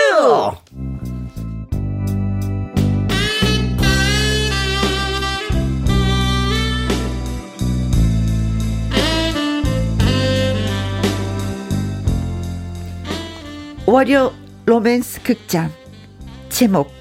[13.87, 14.31] 월요
[14.67, 15.71] 로맨스 극장.
[16.49, 16.91] 제목.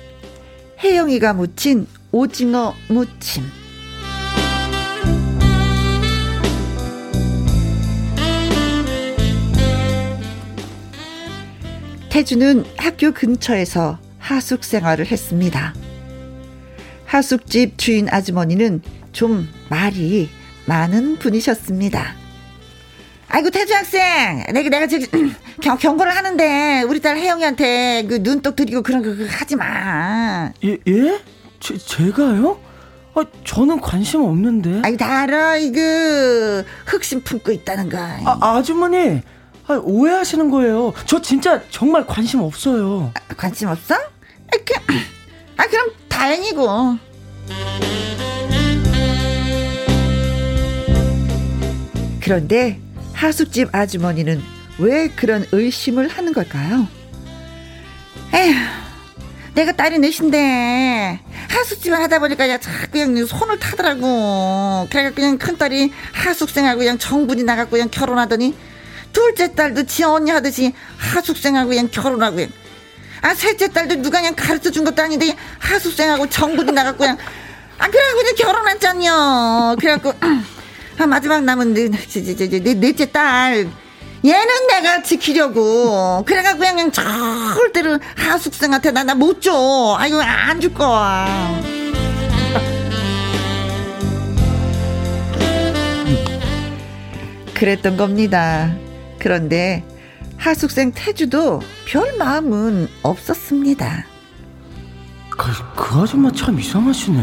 [0.82, 3.44] 혜영이가 묻힌 오징어 무침
[12.10, 15.74] 태주는 학교 근처에서 하숙 생활을 했습니다.
[17.06, 18.82] 하숙집 주인 아주머니는
[19.12, 20.28] 좀 말이
[20.66, 22.14] 많은 분이셨습니다.
[23.28, 25.32] 아이고 태주 학생, 내가 내가 지금
[25.62, 30.50] 경, 경고를 하는데 우리 딸 혜영이한테 그 눈독 들이고 그런 거 하지 마.
[30.64, 31.20] 예 예?
[31.60, 32.58] 제, 제가요?
[33.14, 34.82] 아, 저는 관심 없는데.
[34.84, 35.80] 아이, 다 알아, 이거.
[36.86, 37.98] 흑심 품고 있다는 거.
[37.98, 39.20] 아, 아주머니.
[39.70, 40.92] 아, 오해하시는 거예요.
[41.06, 43.12] 저 진짜 정말 관심 없어요.
[43.14, 43.94] 아, 관심 없어?
[43.94, 44.74] 아, 그,
[45.56, 46.98] 아 그럼 다행이고.
[52.20, 52.80] 그런데
[53.12, 54.42] 하숙집 아주머니는
[54.78, 56.88] 왜 그런 의심을 하는 걸까요?
[58.34, 58.54] 에휴,
[59.54, 64.88] 내가 딸이 넷인데 하숙집을 하다 보니까 그냥 자꾸 그냥 손을 타더라고.
[64.90, 68.69] 그래가 그냥 큰 딸이 하숙생하고 그냥 정분이 나갖고 그냥 결혼하더니
[69.12, 72.50] 둘째 딸도 지 언니 하듯이 하숙생하고 그냥 결혼하고 그냥.
[73.22, 77.18] 아 셋째 딸도 누가 그냥 가르쳐 준 것도 아닌데 하숙생하고 정분이 나갖고 그냥
[77.78, 79.76] 아 그래갖고 그냥 결혼했잖요.
[79.78, 80.14] 그래갖고
[80.98, 83.68] 아, 마지막 남은 내, 내, 넷째 딸
[84.24, 89.96] 얘는 내가 지키려고 그래갖고 그냥 절대로 하숙생한테 나 나 못 줘.
[89.98, 91.60] 아이고 안 줄 거야.
[97.54, 98.70] 그랬던 겁니다.
[99.20, 99.84] 그런데
[100.36, 104.06] 하숙생 태주도 별 마음은 없었습니다.
[105.30, 107.20] 그, 그 아줌마 참 이상하시네.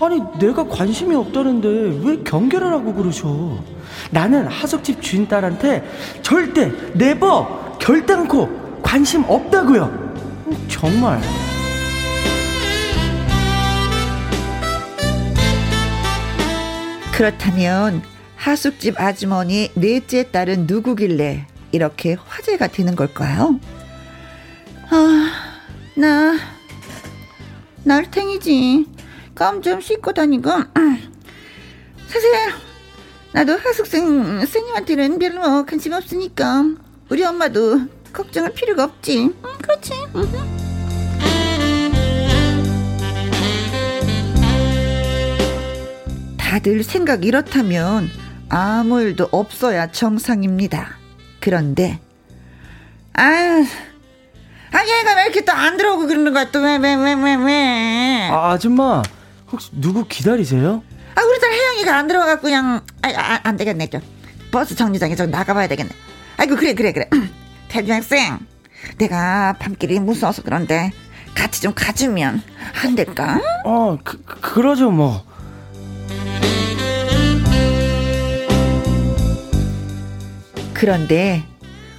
[0.00, 3.62] 아니 내가 관심이 없다는데 왜 경계를 하고 그러셔?
[4.10, 5.88] 나는 하숙집 주인 딸한테
[6.22, 10.12] 절대 네버 결단코 관심 없다고요.
[10.68, 11.20] 정말.
[17.12, 18.02] 그렇다면
[18.42, 23.60] 하숙집 아주머니 넷째 딸은 누구길래 이렇게 화제가 되는 걸까요?
[24.90, 25.30] 아,
[25.96, 26.34] 나
[27.84, 28.86] 날탱이지.
[29.36, 30.50] 껌 좀 씻고 다니고.
[32.08, 32.30] 사실
[33.32, 36.64] 나도 하숙생 선생님한테는 별로 관심 없으니까
[37.10, 37.82] 우리 엄마도
[38.12, 39.18] 걱정할 필요가 없지.
[39.20, 39.92] 응, 그렇지.
[46.36, 48.10] 다들 생각 이렇다면
[48.56, 50.96] 아무 일도 없어야 정상입니다.
[51.40, 51.98] 그런데
[53.14, 57.34] 아, 아 얘가 왜 이렇게 또 안 들어오고 그러는 거야 또 왜 왜 왜 왜
[57.36, 59.02] 왜, 아 아줌마
[59.50, 60.82] 혹시 누구 기다리세요?
[61.14, 64.02] 아 우리 딸 혜영이가 안 들어가고 그냥 아, 아, 안 되겠네 좀
[64.50, 65.90] 버스 정류장에 좀 나가봐야 되겠네.
[66.36, 67.08] 아이고 그래 그래 그래
[67.68, 68.38] 태준 학생
[68.98, 70.90] 내가 밤길이 무서워서 그런데
[71.34, 72.42] 같이 좀 가주면
[72.84, 73.40] 안 될까?
[73.64, 75.24] 어 그, 그러죠 뭐.
[80.82, 81.44] 그런데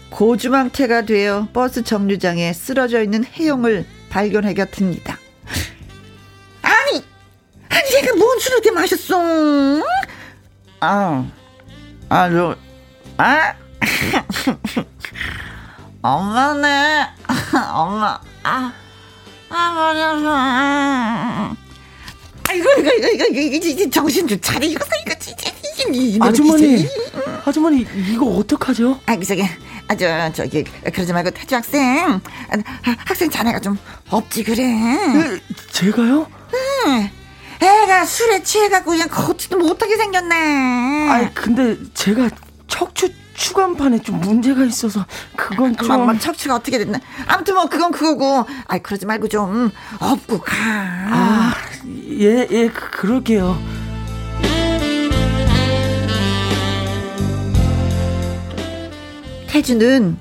[0.09, 5.17] 고주망태가 되어 버스 정류장에 쓰러져 있는 혜영을 발견하게 됩니다.
[6.61, 7.01] 아니,
[7.69, 9.81] 아니 얘가 뭔 술을 이렇게 마셨어?
[10.81, 11.25] 아,
[12.09, 12.57] 아, 저,
[13.15, 13.53] 아,
[16.03, 17.07] 엄마네,
[17.73, 18.73] 엄마, 아,
[19.49, 21.55] 아, 맞아서,
[22.49, 25.53] 아이고, 이거, 이거, 이거, 이거, 이거, 정신 좀 차려, 이거, 이거, 진짜.
[26.21, 26.87] 아주머니,
[27.45, 28.99] 아주머니 이거 어떡하죠?
[29.05, 29.43] 아, 저기,
[29.87, 33.77] 아, 저, 저기, 그러지 말고 태주 학생, 아, 학생 자네가 좀
[34.09, 34.63] 없지 그래.
[34.63, 35.39] 에,
[35.71, 36.27] 제가요?
[36.87, 37.09] 응.
[37.61, 41.09] 애가 술에 취해갖고 그냥 걷지도 못하게 생겼네.
[41.09, 42.29] 아니, 근데 제가
[42.67, 45.87] 척추 추간판에 좀 문제가 있어서 그건 좀.
[45.87, 46.99] 막, 막 척추가 어떻게 됐나.
[47.27, 48.45] 아무튼 뭐 그건 그거고.
[48.67, 50.53] 아이 그러지 말고 좀 업고 가.
[50.55, 51.55] 아,
[52.09, 53.82] 예, 예, 그, 그럴게요.
[59.53, 60.17] 태주는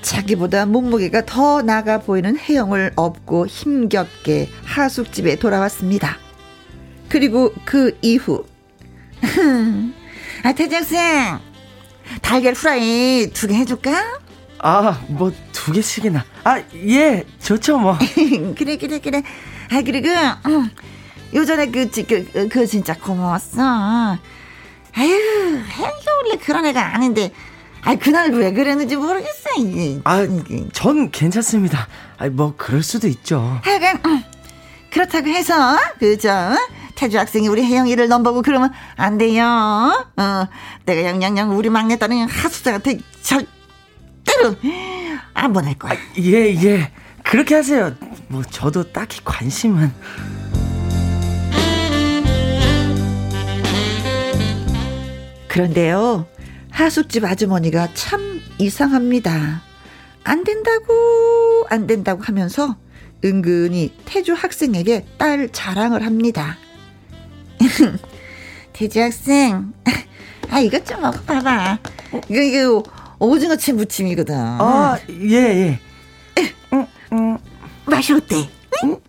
[0.00, 6.16] 자기보다 몸무게가 더 나가 보이는 혜영을 업고 힘겹게 하숙집에 돌아왔습니다.
[7.08, 8.44] 그리고 그 이후
[10.44, 11.40] 아 태정생
[12.22, 14.20] 달걀 프라이 두 개 해줄까?
[14.60, 16.24] 아, 뭐 두 개씩이나.
[16.44, 17.98] 아, 예, 좋죠 뭐.
[18.56, 19.22] 그래 그래 그래.
[19.72, 20.08] 아 그리고
[20.46, 20.70] 음,
[21.34, 24.16] 요전에 그, 그, 그 진짜 고마웠어.
[24.92, 27.32] 아유 혜영이가 원래 그런 애가 아닌데
[27.82, 30.00] 아 그날 왜 그랬는지 모르겠어 이게.
[30.04, 30.26] 아,
[30.72, 31.88] 전 괜찮습니다.
[32.18, 33.58] 아, 뭐 그럴 수도 있죠.
[33.62, 34.22] 하여간 음,
[34.90, 36.54] 그렇다고 해서 그저
[36.94, 39.44] 태주 학생이 우리 혜영이를 넘보고 그러면 안 돼요.
[39.46, 40.46] 어,
[40.84, 44.56] 내가 영영영 우리 막내 딸은 하숙생한테 절대로
[45.32, 45.94] 안 보낼 거야.
[46.18, 46.92] 예, 예.
[47.22, 47.94] 그렇게 하세요.
[48.28, 49.92] 뭐 저도 딱히 관심은
[55.48, 56.26] 그런데요,
[56.70, 59.62] 하숙집 아주머니가 참 이상합니다.
[60.24, 62.76] 안 된다고, 안 된다고 하면서
[63.24, 66.56] 은근히 태주 학생에게 딸 자랑을 합니다.
[68.72, 69.72] 태주 학생,
[70.50, 71.78] 아, 이것 좀 먹어봐봐.
[72.28, 72.82] 이거, 이거,
[73.18, 74.34] 오징어 채 무침이거든.
[74.36, 75.80] 아, 예, 예.
[77.86, 78.48] 맛이 어때?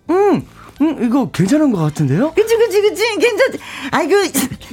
[0.09, 0.45] 음,
[0.82, 2.34] 음, 이거 괜찮은 것 같은데요?
[2.34, 3.04] 그치, 그치, 그치.
[3.18, 3.48] 괜찮,
[3.92, 4.16] 아이고,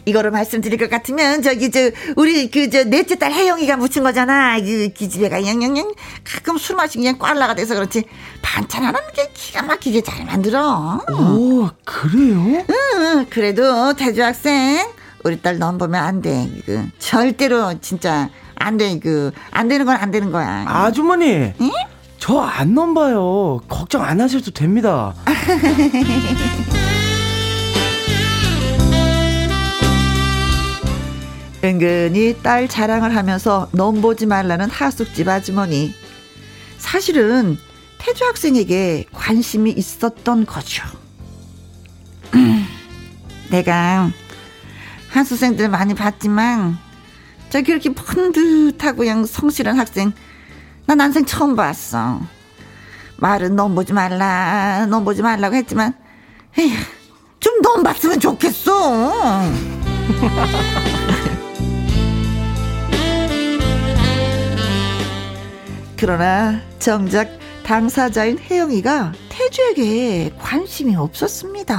[0.07, 4.59] 이거를 말씀드릴 것 같으면, 저기, 저, 우리, 그, 저, 넷째 딸 혜영이가 묻힌 거잖아.
[4.59, 5.93] 그, 기집애가 영영영.
[6.25, 8.05] 가끔 술 마시고 그냥 꽐라가 돼서 그렇지.
[8.41, 11.01] 반찬 하나는 게 기가 막히게 잘 만들어.
[11.11, 12.65] 오, 그래요?
[12.71, 14.87] 응, 그래도 태주 학생,
[15.25, 16.49] 우리 딸 넘보면 안 돼.
[16.65, 18.99] 그, 절대로, 진짜, 안 돼.
[18.99, 20.65] 그, 안 되는 건 안 되는 거야.
[20.67, 21.53] 아주머니.
[22.19, 23.61] 저 안 넘봐요.
[23.69, 25.15] 걱정 안 하셔도 됩니다.
[31.65, 35.93] 은근히 딸 자랑을 하면서 넘보지 말라는 하숙집 아주머니.
[36.79, 37.59] 사실은
[37.99, 40.85] 태주 학생에게 관심이 있었던 거죠.
[42.35, 42.65] 음,
[43.51, 44.11] 내가
[45.11, 46.79] 한수생들 많이 봤지만
[47.51, 50.13] 저 그렇게 펀듯하고 그냥 성실한 학생
[50.89, 52.19] 난 난생 처음 봤어.
[53.19, 55.93] 말은 넘보지 말라 넘보지 말라고 했지만
[56.59, 56.75] 에휴,
[57.41, 59.43] 좀 넘봤으면 좋겠어.
[65.97, 67.29] 그러나 정작
[67.65, 71.77] 당사자인 혜영이가 태주에게 관심이 없었습니다.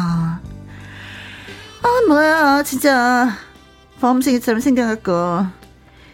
[1.81, 3.29] 아 뭐야 진짜
[4.01, 5.45] 범생이처럼 생겨갖고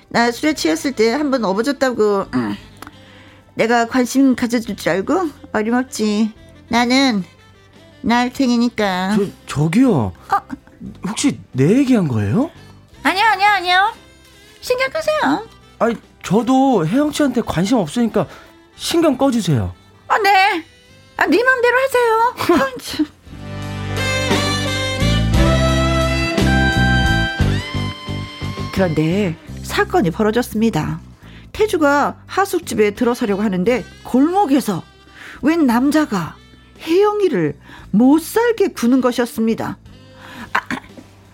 [0.10, 2.56] 나 술에 취했을 때 한 번 업어줬다고 음.
[3.56, 6.32] 내가 관심 가져줄 줄 알고 어림없지
[6.68, 7.24] 나는
[8.02, 10.14] 날탱이니까 저, 저기요.
[11.08, 12.52] 혹시 내 얘기한 거예요?
[13.02, 13.94] 아니야 아니야 아니야
[14.62, 15.48] 신경 끄세요
[15.80, 18.28] 아니, 저도 혜영 씨한테 관심 없으니까
[18.76, 19.74] 신경 꺼주세요.
[20.08, 20.64] 아, 네.
[21.18, 22.34] 아, 네 맘대로 하세요.
[28.74, 31.00] 그런데 사건이 벌어졌습니다.
[31.56, 34.84] 태주가 하숙집에 들어서려고 하는데 골목에서
[35.42, 36.36] 웬 남자가
[36.82, 37.58] 혜영이를
[37.92, 39.78] 못 살게 구는 것이었습니다.
[40.52, 40.60] 아,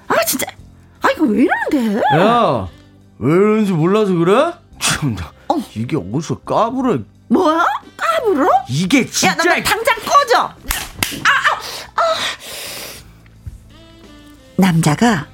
[0.08, 0.46] 아 진짜.
[1.02, 2.02] 아 이거 왜 이러는데?
[2.20, 2.70] 야,
[3.18, 4.54] 왜 이러는지 몰라서 그래?
[4.80, 5.16] 참,
[5.76, 7.00] 이게 어디서 까불어?
[7.30, 7.66] 뭐야?
[7.98, 8.48] 까불어?
[8.70, 9.36] 이게 야, 진짜.
[9.36, 10.38] 너, 너 당장 꺼져.
[10.44, 10.54] 아,
[11.26, 11.60] 아,
[11.96, 12.02] 아.
[14.58, 15.28] 남자가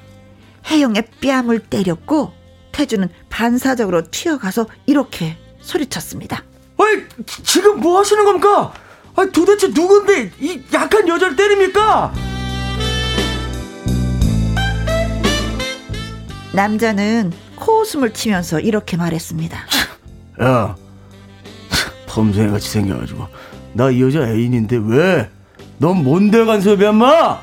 [0.65, 2.31] 혜영의 뺨을 때렸고
[2.77, 6.43] 태주는 반사적으로 튀어가서 이렇게 소리쳤습니다.
[7.25, 8.71] 지- 지금 뭐 하시는 겁니까?
[9.15, 12.13] 아, 도대체 누군데 이 약한 여자를 때립니까?
[16.53, 19.57] 남자는 코웃음을 치면서 이렇게 말했습니다.
[20.43, 20.75] 야,
[22.07, 23.25] 범생이 같이 생겨가지고
[23.73, 25.29] 나 이 여자 애인인데 왜?
[25.79, 27.39] 넌 뭔데 간섭이야, 마?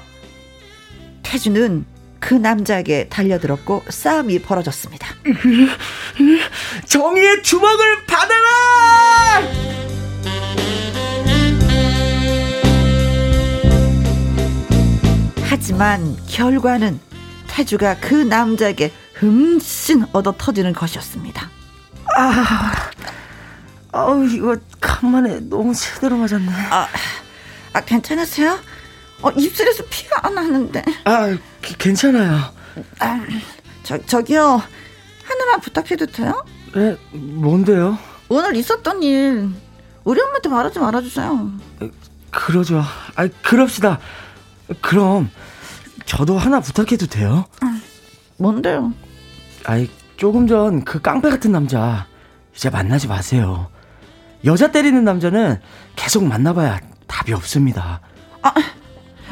[1.24, 1.85] 태주는
[2.25, 5.07] 그 남자에게 달려들었고 싸움이 벌어졌습니다.
[6.87, 9.43] 정의의 주먹을 받아라!
[15.43, 16.99] 하지만 결과는
[17.47, 21.51] 태주가 그 남자에게 흠씬 얻어 터지는 것이었습니다.
[23.93, 26.51] 아우 이거 간만에 너무 제대로 맞았네.
[26.70, 26.89] 아,
[27.75, 28.59] 아 괜찮으세요?
[29.25, 30.83] 어, 입술에서 피가 안 나는데.
[31.05, 32.39] 아, 기- 괜찮아요.
[33.01, 33.20] 아,
[33.83, 34.62] 저, 저기요.
[35.25, 36.45] 하나만 부탁해도 돼요?
[36.75, 37.99] 네, 뭔데요?
[38.29, 39.49] 오늘 있었던 일,
[40.05, 41.51] 우리 엄마한테 말하지 말아주세요.
[42.31, 42.83] 그러죠.
[43.16, 43.99] 아, 그럽시다.
[44.83, 45.31] 그럼
[46.05, 47.47] 저도 하나 부탁해도 돼요?
[48.37, 48.93] 뭔데요?
[49.64, 52.07] 아이, 조금 전 그 깡패 같은 남자
[52.55, 53.68] 이제 만나지 마세요.
[54.45, 55.61] 여자 때리는 남자는
[55.97, 58.01] 계속 만나봐야 답이 없습니다.
[58.43, 58.53] 아,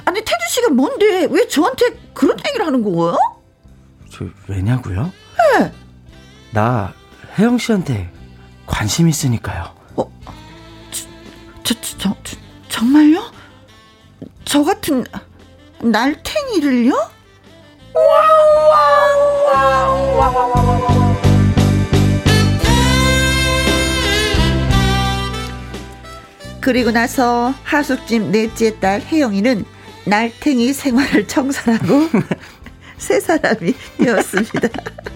[0.04, 3.16] 아니 태주 씨가 뭔데 왜 저한테 그런 얘기를 하는 거예요?
[4.10, 5.12] 저 왜냐고요?
[5.58, 5.72] 네.
[6.52, 6.92] 나
[7.38, 8.10] 혜영 씨한테
[8.66, 9.74] 관심 있으니까요.
[9.96, 10.12] 어,
[11.62, 12.36] 저, 저, 저, 저
[12.68, 13.32] 정말요?
[14.44, 15.04] 저 같은
[15.80, 16.94] 날탱이를요?
[26.60, 29.64] 그리고 나서 하숙집 넷째 딸 혜영이는
[30.04, 32.08] 날탱이 생활을 청산하고
[32.98, 34.68] 세 사람이 되었습니다.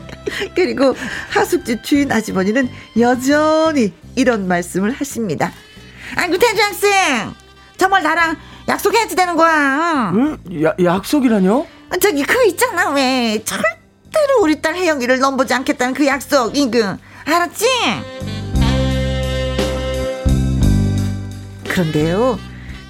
[0.54, 0.94] 그리고
[1.30, 2.68] 하숙집 주인 아주머니는
[2.98, 5.52] 여전히 이런 말씀을 하십니다.
[6.16, 7.34] 아이고 태주 학생
[7.76, 8.36] 정말 나랑
[8.68, 10.12] 약속해야지 되는 거야.
[10.14, 10.38] 응?
[10.64, 11.66] 야, 약속이라뇨?
[12.00, 17.66] 저기 그거 있잖아 왜 절대로 우리 딸 혜영이를 넘보지 않겠다는 그 약속 이그 알았지?
[21.68, 22.38] 그런데요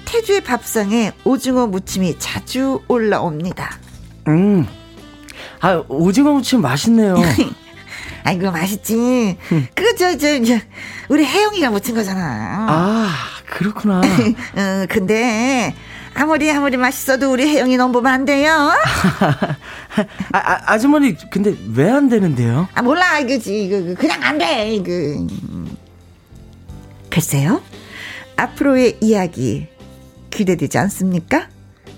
[0.07, 3.77] 태주의 밥상에 오징어 무침이 자주 올라옵니다.
[4.29, 4.65] 음.
[5.59, 7.15] 아, 오징어 무침 맛있네요.
[8.23, 9.37] 아이고 맛있지.
[9.75, 10.53] 그거 저, 저, 저
[11.09, 12.67] 우리 혜영이가 무친 거잖아.
[12.69, 13.13] 아,
[13.45, 13.99] 그렇구나.
[14.55, 15.75] 어, 근데
[16.13, 18.51] 아무리 아무리 맛있어도 우리 혜영이 넘보면 안 돼요.
[20.31, 22.67] 아, 아, 아주머니, 근데 왜 안 되는데요?
[22.73, 24.91] 아 몰라 이거지 이거 그냥 안 돼 이거.
[27.09, 27.61] 글쎄요.
[28.35, 29.67] 앞으로의 이야기
[30.37, 31.49] 기대되지 않습니까?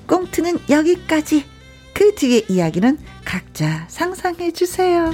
[0.07, 1.43] 꽁트는 여기까지.
[1.93, 5.11] 그 뒤의 이야기는 각자 상상해 주세요.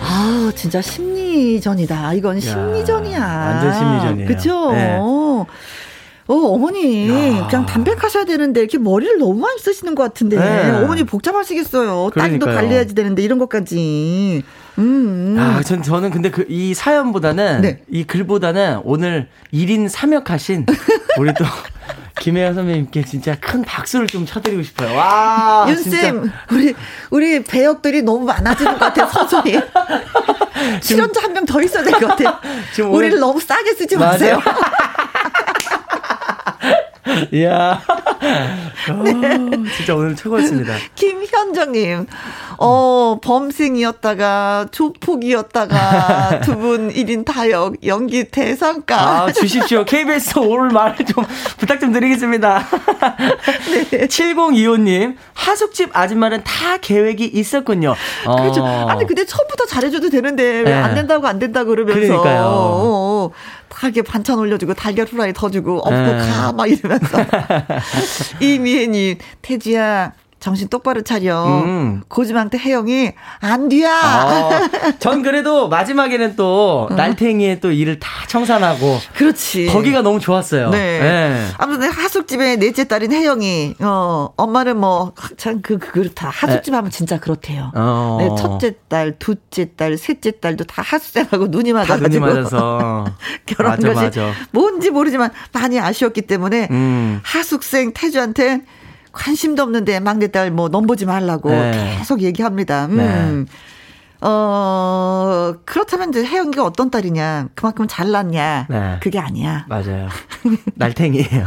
[0.00, 2.14] 아, 진짜 심리전이다.
[2.14, 3.20] 이건 심리전이야.
[3.20, 4.28] 완전 심리전이에요.
[4.28, 4.72] 그쵸?
[4.72, 4.96] 네.
[6.28, 7.46] 어, 어머니, 야.
[7.48, 10.36] 그냥 담백하셔야 되는데, 이렇게 머리를 너무 많이 쓰시는 것 같은데.
[10.38, 10.70] 네.
[10.72, 12.10] 어머니 복잡하시겠어요.
[12.14, 12.44] 딸도.
[12.44, 14.44] 관리해야지 되는데, 이런 것까지.
[14.78, 14.82] 음.
[14.82, 15.36] 음.
[15.38, 17.82] 아, 전, 저는 근데 그, 이 사연보다는, 네.
[17.90, 20.66] 이 글보다는 오늘 1인 3역하신
[21.18, 21.44] 우리 또,
[22.20, 24.94] 김혜연 선배님께 진짜 큰 박수를 좀 쳐드리고 싶어요.
[24.96, 25.66] 와!
[25.68, 26.74] 윤쌤, 우리,
[27.10, 29.58] 우리 배역들이 너무 많아지는 것 같아요, 서서히.
[30.82, 32.36] 출연자 한 명 더 있어야 될 것 같아요.
[32.74, 34.40] 지금 우리를 오늘- 너무 싸게 쓰지 마세요.
[37.32, 37.80] 이야.
[38.90, 39.04] 어,
[39.76, 40.74] 진짜 오늘 최고였습니다.
[40.94, 42.06] 김현정님,
[42.58, 49.22] 어, 범생이었다가, 조폭이었다가, 두 분 1인 다역, 연기 대상가.
[49.24, 49.84] 아, 주십시오.
[49.84, 51.24] KBS 오늘 말좀
[51.56, 52.64] 부탁 좀 드리겠습니다.
[53.92, 57.94] 7025님, 하숙집 아줌마는 다 계획이 있었군요.
[58.26, 58.36] 어.
[58.36, 58.64] 그렇죠.
[58.66, 60.94] 아니, 근데 처음부터 잘해줘도 되는데, 왜안 네.
[60.96, 62.00] 된다고 안 된다고 그러면서.
[62.00, 62.42] 그러니까요.
[62.42, 62.50] 어,
[63.26, 63.30] 어,
[63.78, 66.18] 다 이렇게 반찬 올려주고, 달걀 후라이 더 주고, 업고 네.
[66.18, 67.16] 가, 막 이러면서.
[68.42, 71.62] 이미애님, 태지야, 정신 똑바로 차려.
[71.64, 72.02] 음.
[72.08, 73.90] 고지망태 혜영이, 안 뒤야.
[73.90, 74.68] 아,
[75.00, 79.66] 전 그래도 마지막에는 또 날탱이의 또 일을 다 청산하고 그렇지.
[79.66, 80.70] 거기가 너무 좋았어요.
[80.70, 81.00] 네.
[81.00, 81.46] 네.
[81.58, 86.28] 아무튼 하숙집의 넷째 딸인 혜영이, 어, 엄마는 뭐, 참, 그, 그, 그렇다.
[86.30, 87.72] 하숙집 하면 진짜 그렇대요.
[87.74, 88.18] 어.
[88.20, 92.26] 네, 첫째 딸, 둘째 딸, 셋째 딸도 다 하숙생하고 눈이 다 맞아가지고.
[92.26, 93.06] 눈이 맞아서.
[93.46, 94.32] 결혼한 맞아, 것이 맞아.
[94.52, 97.20] 뭔지 모르지만 많이 아쉬웠기 때문에 음.
[97.24, 98.62] 하숙생 태주한테
[99.18, 101.96] 관심도 없는데 막내딸 뭐 넘보지 말라고 네.
[101.98, 102.86] 계속 얘기합니다.
[102.86, 103.46] 음.
[104.20, 108.96] 어, 그렇다면 이제 혜영이가 어떤 딸이냐, 그만큼 잘났냐, 네.
[109.00, 109.64] 그게 아니야.
[109.68, 110.08] 맞아요.
[110.74, 111.46] 날탱이에요.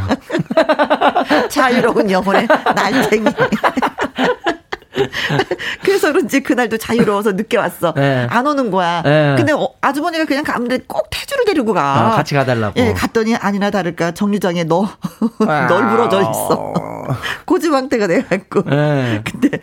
[1.50, 3.26] 자유로운 영혼의 날탱이.
[5.82, 7.92] 그래서 그런지 그날도 자유로워서 늦게 왔어.
[7.94, 8.26] 네.
[8.30, 9.02] 안 오는 거야.
[9.02, 9.34] 네.
[9.36, 12.08] 근데 어, 아주머니가 그냥 가는데 꼭 태주를 데리고 가.
[12.12, 12.78] 어, 같이 가달라고.
[12.80, 14.88] 예, 갔더니 아니나 다를까 정류장에 너
[15.46, 15.66] 아.
[15.66, 16.72] 널브러져 있어.
[17.46, 18.62] 고지망태가 돼갖고.
[18.68, 19.22] 네.
[19.24, 19.58] 근데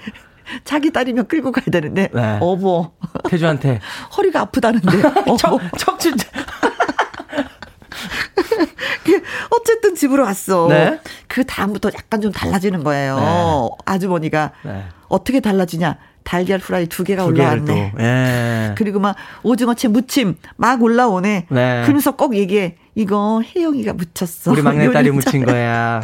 [0.63, 2.37] 자기 딸이면 끌고 가야 되는데 네.
[2.41, 2.91] 어머
[3.29, 3.79] 태주한테
[4.17, 5.01] 허리가 아프다는데
[5.37, 6.11] 척, 척추.
[9.51, 10.67] 어쨌든 집으로 왔어.
[10.69, 10.99] 네.
[11.27, 13.15] 그 다음부터 약간 좀 달라지는 거예요.
[13.17, 13.69] 네.
[13.85, 14.85] 아주머니가 네.
[15.09, 15.97] 어떻게 달라지냐?
[16.23, 17.93] 달걀 후라이 두 개가 올라왔네.
[17.95, 18.03] 또.
[18.03, 18.73] 예.
[18.77, 21.47] 그리고 막 오징어채 무침 막 올라오네.
[21.49, 21.81] 네.
[21.83, 22.75] 그러면서 꼭 얘기해.
[22.95, 24.51] 이거 혜영이가 묻혔어.
[24.51, 26.01] 우리 막내딸이 묻힌 거야.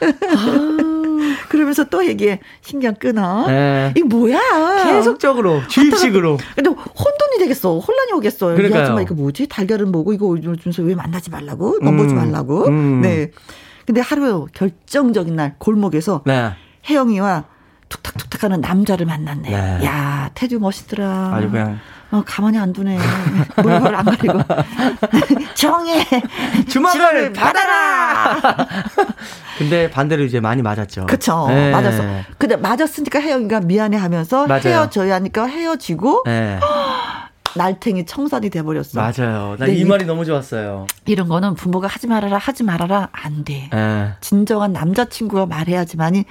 [1.48, 2.40] 그러면서 또 얘기해.
[2.62, 3.46] 신경 끊어.
[3.46, 3.92] 네.
[3.96, 4.38] 이게 뭐야?
[4.84, 6.38] 계속적으로 주입식으로.
[6.54, 7.78] 근데 혼돈이 되겠어.
[7.78, 8.54] 혼란이 오겠어.
[8.54, 8.82] 이 그러니까요.
[8.82, 9.48] 아줌마 이거 뭐지?
[9.48, 11.78] 달걀은 뭐고 이거 요즘서 왜 만나지 말라고?
[11.82, 12.66] 넘보지 음, 말라고?
[12.68, 13.00] 음.
[13.02, 13.30] 네.
[13.84, 16.52] 근데 하루 결정적인 날 골목에서 네.
[16.88, 17.44] 혜영이와
[17.88, 19.50] 툭탁툭탁 하는 남자를 만났네.
[19.50, 19.84] 네.
[19.84, 21.32] 야, 태주 멋있더라.
[21.34, 21.78] 아주 그냥
[22.10, 22.98] 어, 가만히 안 두네.
[23.56, 24.40] 물건을 안 가리고.
[25.54, 26.04] 정해.
[26.68, 28.38] 주먹을 받아라.
[29.58, 31.06] 근데 반대로 이제 많이 맞았죠.
[31.06, 31.46] 그쵸.
[31.48, 31.70] 네.
[31.72, 32.02] 맞았어.
[32.38, 34.62] 근데 맞았으니까 혜영이가 미안해 하면서 맞아요.
[34.64, 36.22] 헤어져야 하니까 헤어지고.
[36.26, 36.60] 네.
[37.56, 38.90] 날탱이 청산이 돼버렸어.
[39.00, 39.56] 맞아요.
[39.58, 40.86] 나 이 말이 너무 좋았어요.
[41.06, 43.70] 이런 거는 부모가 하지 말아라, 하지 말아라, 안 돼.
[43.72, 44.12] 네.
[44.20, 46.24] 진정한 남자친구가 말해야지만이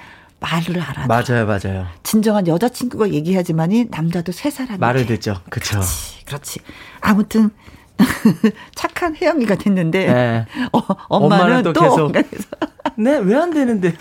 [0.46, 1.08] 말을 알아.
[1.08, 1.88] 맞아요, 맞아요.
[2.04, 5.41] 진정한 여자친구가 얘기하지만이 남자도 세 사람이 말을 듣죠.
[5.50, 5.76] 그쵸.
[5.80, 6.60] 그렇지, 그렇지.
[7.02, 7.50] 아무튼
[8.76, 10.46] 착한 혜영이가 됐는데 네.
[10.74, 12.12] 어, 엄마는, 엄마는 또, 또 계속
[12.98, 13.93] 네, 왜 안 되는데요?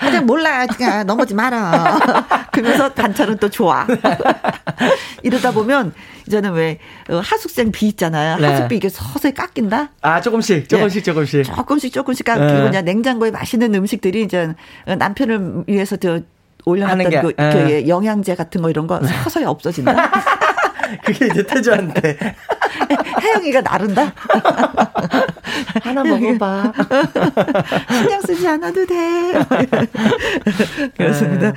[0.00, 1.98] 그냥 몰라, 그냥 넘어지 마라.
[2.52, 3.86] 그러면서 단차는 또 좋아.
[5.22, 5.94] 이러다 보면
[6.26, 8.38] 이제는 왜 어, 하숙생 비 있잖아요.
[8.38, 8.46] 네.
[8.46, 9.90] 하숙비 이게 서서히 깎인다.
[10.00, 11.12] 아 조금씩, 조금씩, 네.
[11.12, 12.62] 조금씩, 조금씩, 조금씩 깎이고 네.
[12.64, 14.54] 그냥 냉장고에 맛있는 음식들이 이제
[14.86, 16.20] 남편을 위해서 저
[16.64, 20.10] 올려놨던 게, 그, 그 영양제 같은 거 이런 거 서서히 없어진다.
[21.04, 22.18] 그게 이제 태주한테.
[23.22, 24.12] 혜영이가 나른다?
[25.82, 26.72] 하나 먹어봐.
[27.90, 29.32] 신경 쓰지 않아도 돼.
[30.96, 31.52] 그렇습니다.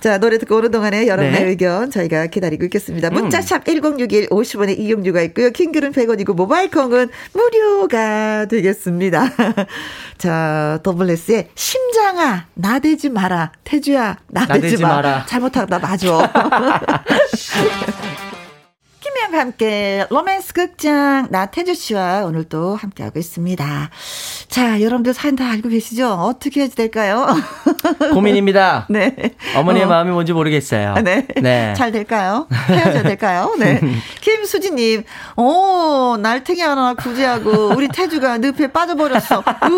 [0.00, 1.48] 자, 노래 듣고 오는 동안에 여러분의 네.
[1.48, 3.10] 의견 저희가 기다리고 있겠습니다.
[3.10, 3.72] 문자샵 음.
[3.74, 5.50] 1061 50원의 이용료가 있고요.
[5.50, 9.30] 킹글은 100원이고 모바일 콩은 무료가 되겠습니다.
[10.18, 13.52] 자, 더블레스의 심장아, 나대지 마라.
[13.64, 15.26] 태주야, 나대지, 나대지 마라.
[15.26, 16.30] 잘못하다 맞아.
[19.38, 23.90] 함께 로맨스 극장 나태주 씨와 오늘 또 함께하고 있습니다.
[24.50, 26.08] 자, 여러분들 사연 다 알고 계시죠?
[26.10, 27.24] 어떻게 해야 될까요?
[28.12, 28.86] 고민입니다.
[28.90, 29.14] 네.
[29.56, 29.88] 어머니의 어.
[29.88, 30.94] 마음이 뭔지 모르겠어요.
[31.04, 31.24] 네.
[31.40, 31.72] 네.
[31.76, 32.48] 잘 될까요?
[32.68, 33.54] 헤어져야 될까요?
[33.60, 33.80] 네.
[34.20, 35.04] 김수지님,
[35.36, 39.44] 오, 날탱이 하나 구제하고 우리 태주가 늪에 빠져버렸어.
[39.70, 39.74] 우,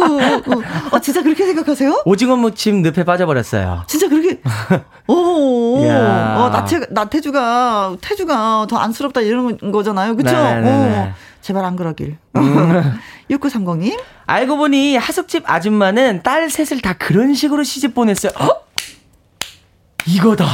[0.50, 2.04] 우, 어, 진짜 그렇게 생각하세요?
[2.06, 3.84] 오징어 무침 늪에 빠져버렸어요.
[3.86, 4.40] 진짜 그렇게?
[5.06, 10.16] 오, 어, 나태, 나태주가, 태주가 더 안쓰럽다 이런 거잖아요.
[10.16, 10.32] 그쵸?
[10.32, 11.12] 네, 네, 네.
[11.42, 12.16] 제발 안 그러길.
[12.36, 12.98] 음.
[13.30, 13.98] 6930님.
[14.26, 18.32] 알고 보니 하숙집 아줌마는 딸 셋을 다 그런 식으로 시집 보냈어요.
[18.38, 18.56] 어?
[20.06, 20.46] 이거다.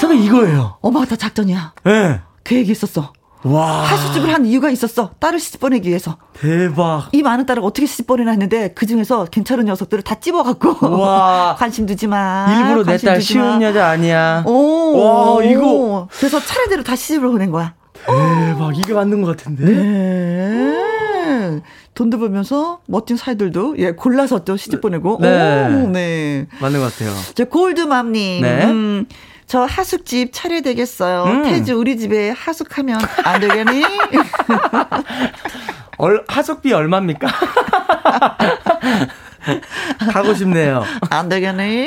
[0.00, 0.78] 선배 이거예요.
[0.80, 1.72] 어마 다 작전이야.
[1.84, 2.20] 네.
[2.44, 3.12] 계획이 있었어.
[3.44, 3.82] 와.
[3.84, 5.10] 하숙집을 한 이유가 있었어.
[5.20, 6.16] 딸을 시집 보내기 위해서.
[6.32, 7.08] 대박.
[7.12, 10.98] 이 많은 딸을 어떻게 시집 보내나 했는데 그 중에서 괜찮은 녀석들을 다 찝어갖고.
[11.00, 11.54] 와.
[11.58, 12.46] 관심 두지 마.
[12.68, 14.42] 일부러 내 딸 쉬운 여자 아니야.
[14.46, 15.36] 오.
[15.36, 16.08] 와, 이거.
[16.18, 17.74] 그래서 차례대로 다 시집을 보낸 거야.
[18.06, 18.76] 대박.
[18.76, 19.64] 이게 맞는 것 같은데.
[19.64, 21.60] 네.
[21.94, 25.18] 돈도 벌면서 멋진 사이들도 예 골라서 또 시집 보내고.
[25.20, 25.66] 네.
[25.66, 26.46] 오, 네.
[26.60, 27.14] 맞는 것 같아요.
[27.34, 28.42] 저 골드맘님.
[28.42, 28.64] 네.
[28.66, 29.06] 음,
[29.46, 31.24] 저 하숙집 차려 되겠어요.
[31.24, 31.42] 음.
[31.42, 33.82] 태주 우리 집에 하숙하면 안 되겠니?
[35.98, 37.26] 얼, 하숙비 얼마입니까?
[40.12, 40.84] 가고 싶네요.
[41.10, 41.86] 안 되겠네.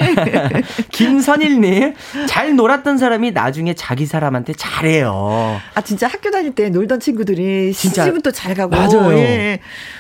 [0.92, 1.94] 김선일님,
[2.28, 5.60] 잘 놀았던 사람이 나중에 자기 사람한테 잘해요.
[5.74, 8.76] 아, 진짜 학교 다닐 때 놀던 친구들이 진짜 시집은 또 잘 가고.
[8.76, 9.14] 맞아요.
[9.18, 9.60] 예.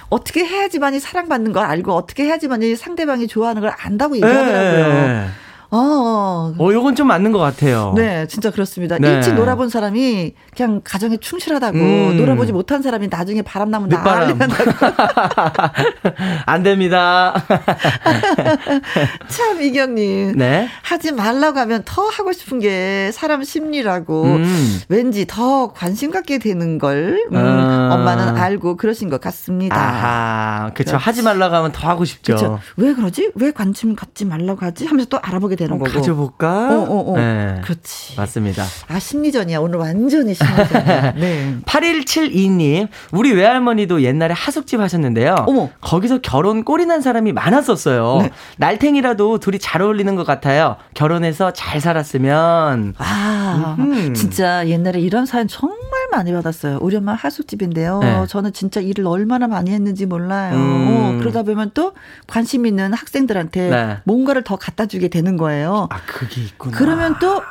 [0.09, 4.87] 어떻게 해야지만이 사랑받는 걸 알고, 어떻게 해야지만이 상대방이 좋아하는 걸 안다고 얘기하더라고요.
[4.93, 5.27] 네.
[5.73, 6.53] 어.
[6.57, 7.93] 어, 요건 좀 맞는 것 같아요.
[7.95, 8.97] 네, 진짜 그렇습니다.
[8.99, 9.15] 네.
[9.15, 12.17] 일찍 놀아본 사람이 그냥 가정에 충실하다고 음.
[12.17, 14.71] 놀아보지 못한 사람이 나중에 바람 나면 난리 난다고.
[16.45, 17.33] 안 됩니다.
[19.29, 20.33] 참, 이경님.
[20.37, 20.67] 네.
[20.83, 24.79] 하지 말라고 하면 더 하고 싶은 게 사람 심리라고 음.
[24.89, 27.89] 왠지 더 관심 갖게 되는 걸 음, 음.
[27.91, 29.75] 엄마는 알고 그러신 것 같습니다.
[29.77, 30.97] 아, 그렇죠.
[30.97, 32.33] 하지 말라고 하면 더 하고 싶죠.
[32.35, 32.59] 그쵸.
[32.75, 33.31] 왜 그러지?
[33.35, 34.85] 왜 관심 갖지 말라고 하지?
[34.85, 35.91] 하면서 또 알아보게 되는 거고.
[35.91, 36.69] 가져볼까?
[36.75, 37.17] 어, 어, 어.
[37.17, 37.61] 네.
[37.63, 38.15] 그렇지.
[38.17, 38.63] 맞습니다.
[38.87, 39.59] 아, 심리전이야.
[39.59, 41.13] 오늘 완전히 심리전이야.
[41.19, 41.55] 네.
[41.65, 45.45] 8172님, 우리 외할머니도 옛날에 하숙집 하셨는데요.
[45.47, 45.69] 어머.
[45.81, 48.19] 거기서 결혼 꼴이 난 사람이 많았었어요.
[48.23, 48.29] 네.
[48.57, 50.77] 날탱이라도 둘이 잘 어울리는 것 같아요.
[50.93, 52.95] 결혼해서 잘 살았으면.
[52.97, 54.13] 아, 음흠.
[54.13, 55.79] 진짜 옛날에 이런 사연 정말
[56.11, 56.77] 많이 받았어요.
[56.81, 57.99] 우리 엄마 하숙집인데요.
[57.99, 58.25] 네.
[58.27, 60.55] 저는 진짜 일을 얼마나 많이 했는지 몰라요.
[60.55, 60.87] 음.
[60.87, 61.93] 어, 그러다 보면 또
[62.27, 63.97] 관심 있는 학생들한테 네.
[64.03, 65.87] 뭔가를 더 갖다 주게 되는 거예요.
[65.89, 66.77] 아, 그게 있구나.
[66.77, 67.41] 그러면 또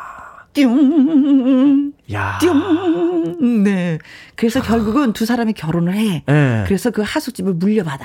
[0.53, 2.39] 띵, 야.
[2.41, 3.63] 띵.
[3.63, 3.99] 네.
[4.37, 6.23] 그래서 결국은 두 사람이 결혼을 해.
[6.27, 6.65] 네.
[6.67, 8.05] 그래서 그 하숙집을 물려받아.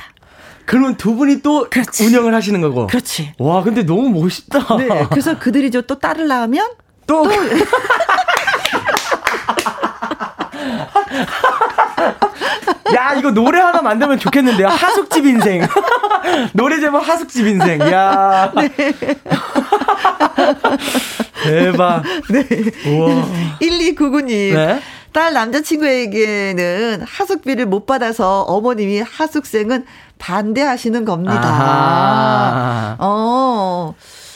[0.65, 2.07] 그러면 두 분이 또 그렇지.
[2.07, 2.87] 운영을 하시는 거고.
[2.87, 3.33] 그렇지.
[3.37, 4.77] 와, 근데 너무 멋있다.
[4.77, 5.07] 네.
[5.09, 6.71] 그래서 그들이 또 딸을 낳으면
[7.07, 7.29] 또, 또
[12.95, 14.67] 야, 이거 노래 하나 만들면 좋겠는데요.
[14.67, 15.67] 하숙집 인생.
[16.53, 17.81] 노래 제목 하숙집 인생.
[17.81, 18.51] 야.
[18.55, 18.69] 네.
[21.43, 22.03] 대박.
[22.29, 22.47] 네.
[22.89, 23.25] 우와.
[23.61, 24.53] 1299님.
[24.53, 24.81] 네?
[25.11, 29.85] 딸 남자친구에게는 하숙비를 못 받아서 어머님이 하숙생은
[30.19, 31.41] 반대하시는 겁니다.
[31.41, 32.95] 아하.
[32.99, 33.95] 어.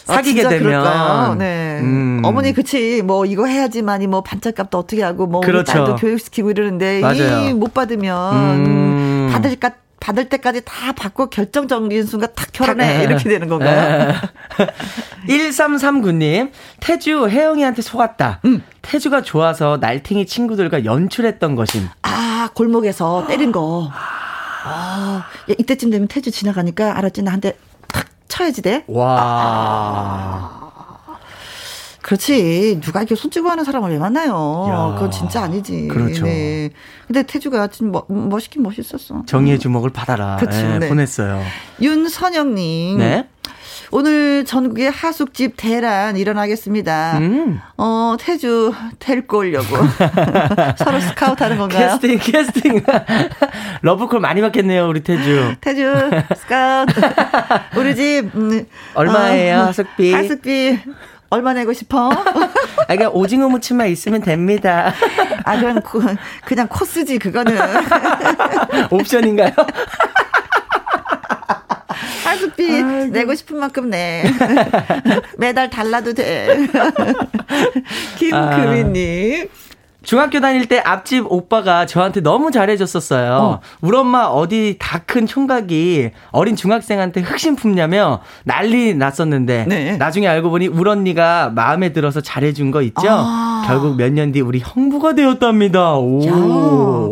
[0.10, 1.80] 아, 사귀게 아, 되면 네.
[1.82, 2.22] 음.
[2.24, 5.72] 어머니 그치 뭐 이거 해야지만이 뭐 반짝값도 어떻게 하고 뭐 그렇죠.
[5.72, 9.30] 딸도 교육시키고 이러는데 이 못 받으면 음.
[9.32, 13.04] 받을 것 받을 때까지 다 받고 결정 정리인 순간 탁 결혼해.
[13.04, 14.14] 이렇게 되는 건가요?
[15.28, 18.40] 1339님, 태주 혜영이한테 속았다.
[18.46, 18.64] 음.
[18.82, 21.88] 태주가 좋아서 날팅이 친구들과 연출했던 것임.
[22.02, 23.90] 아, 골목에서 때린 거.
[23.92, 27.22] 아, 야, 이때쯤 되면 태주 지나가니까 알았지?
[27.24, 27.58] 나한테 탁
[28.30, 28.86] 쳐야지 돼.
[28.88, 29.18] 와.
[29.20, 30.60] 아.
[32.02, 32.80] 그렇지.
[32.82, 34.66] 누가 이렇게 손찌고 하는 사람을 왜 만나요?
[34.70, 35.90] 야, 그건 진짜 아니지.
[35.90, 36.24] 그렇죠.
[36.24, 36.72] 네.
[37.06, 39.24] 근데 태주가 진 멋, 멋있긴 멋있었어.
[39.28, 40.38] 정의의 주먹을 받아라.
[40.38, 40.58] 그렇죠.
[40.58, 40.90] 네, 네.
[40.90, 41.44] 보냈어요.
[41.82, 42.98] 윤선영님.
[42.98, 43.28] 네.
[43.92, 47.18] 오늘 전국의 하숙집 대란 일어나겠습니다.
[47.20, 47.60] 음.
[47.78, 49.66] 어, 태주 데리고 오려고.
[50.78, 51.98] 서로 스카우트 하는 건가요?
[52.00, 52.84] 캐스팅, 캐스팅.
[53.82, 55.56] 러브콜 많이 받겠네요, 우리 태주.
[55.62, 55.92] 태주,
[56.38, 56.94] 스카우트.
[57.78, 60.14] 우리 집, 음, 얼마예요, 어, 하숙비?
[60.14, 60.80] 하숙비.
[61.32, 62.10] 얼마 내고 싶어?
[62.10, 64.94] 아, 그냥 오징어 무침만 있으면 됩니다.
[65.44, 65.82] 아, 그냥,
[66.46, 67.56] 그냥 코스지, 그거는.
[68.90, 69.52] 옵션인가요?
[72.60, 73.12] 하숙비 아이고.
[73.12, 74.24] 내고 싶은 만큼 내.
[75.38, 76.48] 매달 달라도 돼.
[78.18, 79.50] 김금희님.
[80.10, 80.20] 아.
[80.20, 83.34] 중학교 다닐 때 앞집 오빠가 저한테 너무 잘해줬었어요.
[83.34, 83.60] 어.
[83.82, 89.98] 우리 엄마 어디 다 큰 총각이 어린 중학생한테 흑심 품냐며 난리 났었는데 네.
[89.98, 93.08] 나중에 알고 보니 우리 언니가 마음에 들어서 잘해준 거 있죠.
[93.08, 93.64] 아.
[93.68, 95.96] 결국 몇 년 뒤 우리 형부가 되었답니다.
[95.96, 96.26] 오.
[96.26, 96.32] 야,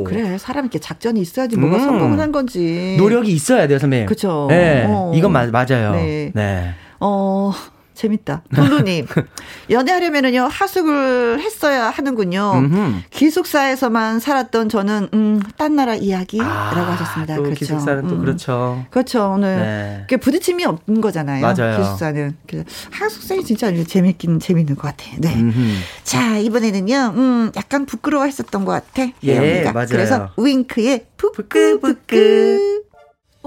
[0.09, 1.81] 그래 사람 이렇게 작전이 있어야지 뭐가 음.
[1.81, 4.05] 성공을 한 건지 노력이 있어야 돼요, 선배님.
[4.07, 4.47] 그렇죠.
[4.49, 5.11] 네, 어.
[5.15, 5.91] 이건 마, 맞아요.
[5.93, 6.31] 네.
[6.35, 6.73] 네.
[6.99, 7.51] 어.
[7.97, 8.43] 재밌다.
[8.55, 9.07] 동도님,
[9.71, 12.53] 연애하려면은요, 하숙을 했어야 하는군요.
[13.09, 17.35] 기숙사에서만 살았던 저는, 음, 딴 나라 이야기라고 아, 하셨습니다.
[17.35, 17.59] 또 그렇죠.
[17.59, 18.07] 기숙사는 음.
[18.07, 18.85] 또 그렇죠.
[18.91, 19.31] 그렇죠.
[19.33, 20.05] 오늘.
[20.09, 20.17] 네.
[20.17, 21.41] 부딪힘이 없는 거잖아요.
[21.41, 21.77] 맞아요.
[21.79, 22.37] 기숙사는.
[22.91, 25.03] 하숙생이 진짜 재밌긴 재밌는 것 같아.
[25.17, 25.33] 네.
[25.33, 25.59] 음흠.
[26.03, 29.11] 자, 이번에는요, 음, 약간 부끄러워 했었던 것 같아.
[29.23, 29.87] 예, 맞아요.
[29.89, 32.83] 그래서 윙크의 부끄부끄.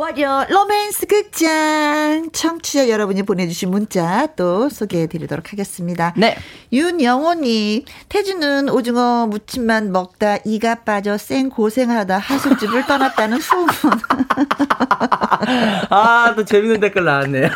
[0.05, 6.14] 월요 로맨스 극장 청취자 여러분이 보내주신 문자 또 소개해드리도록 하겠습니다.
[6.16, 6.39] 네.
[6.72, 13.68] 윤영호님 태주는 오징어 무침만 먹다 이가 빠져 쌩 고생하다 하숙집을 떠났다는 소문.
[15.90, 17.51] 아 또 재밌는 댓글 나왔네요.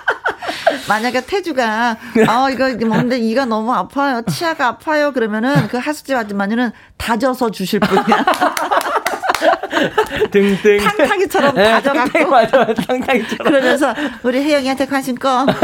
[0.88, 7.50] 만약에 태주가 아 이거 뭔데 이가 너무 아파요 치아가 아파요 그러면은 그 하숙집 아줌마는 다져서
[7.50, 8.24] 주실 분이야.
[10.30, 10.78] 등등.
[10.78, 12.30] 탕탕이처럼 네, 다져갖고.
[12.30, 13.52] 맞아, 탕탕이처럼.
[13.52, 15.46] 그러면서 우리 혜영이한테 관심 꺼.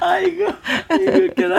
[0.00, 0.52] 아이고,
[1.00, 1.58] 이거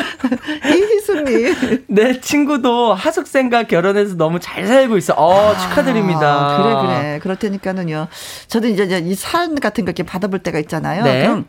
[0.68, 1.86] 이희수님.
[1.90, 5.14] 내 친구도 하숙생과 결혼해서 너무 잘 살고 있어.
[5.16, 6.62] 어, 아, 축하드립니다.
[6.62, 7.20] 그래, 그래.
[7.22, 8.08] 그렇다니까는요.
[8.48, 11.04] 저도 이제 이 사연 같은 거 이렇게 받아볼 때가 있잖아요.
[11.04, 11.22] 네.
[11.24, 11.46] 그럼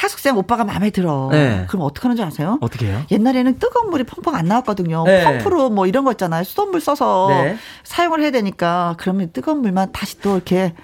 [0.00, 1.28] 하숙생 오빠가 마음에 들어.
[1.30, 1.66] 네.
[1.68, 2.56] 그럼 어떻게 하는지 아세요?
[2.62, 3.02] 어떻게 해요?
[3.10, 5.04] 옛날에는 뜨거운 물이 펑펑 안 나왔거든요.
[5.04, 5.24] 네.
[5.24, 6.42] 펌프로 뭐 이런 거 있잖아요.
[6.44, 7.58] 수돗물 써서 네.
[7.84, 10.74] 사용을 해야 되니까 그러면 뜨거운 물만 다시 또 이렇게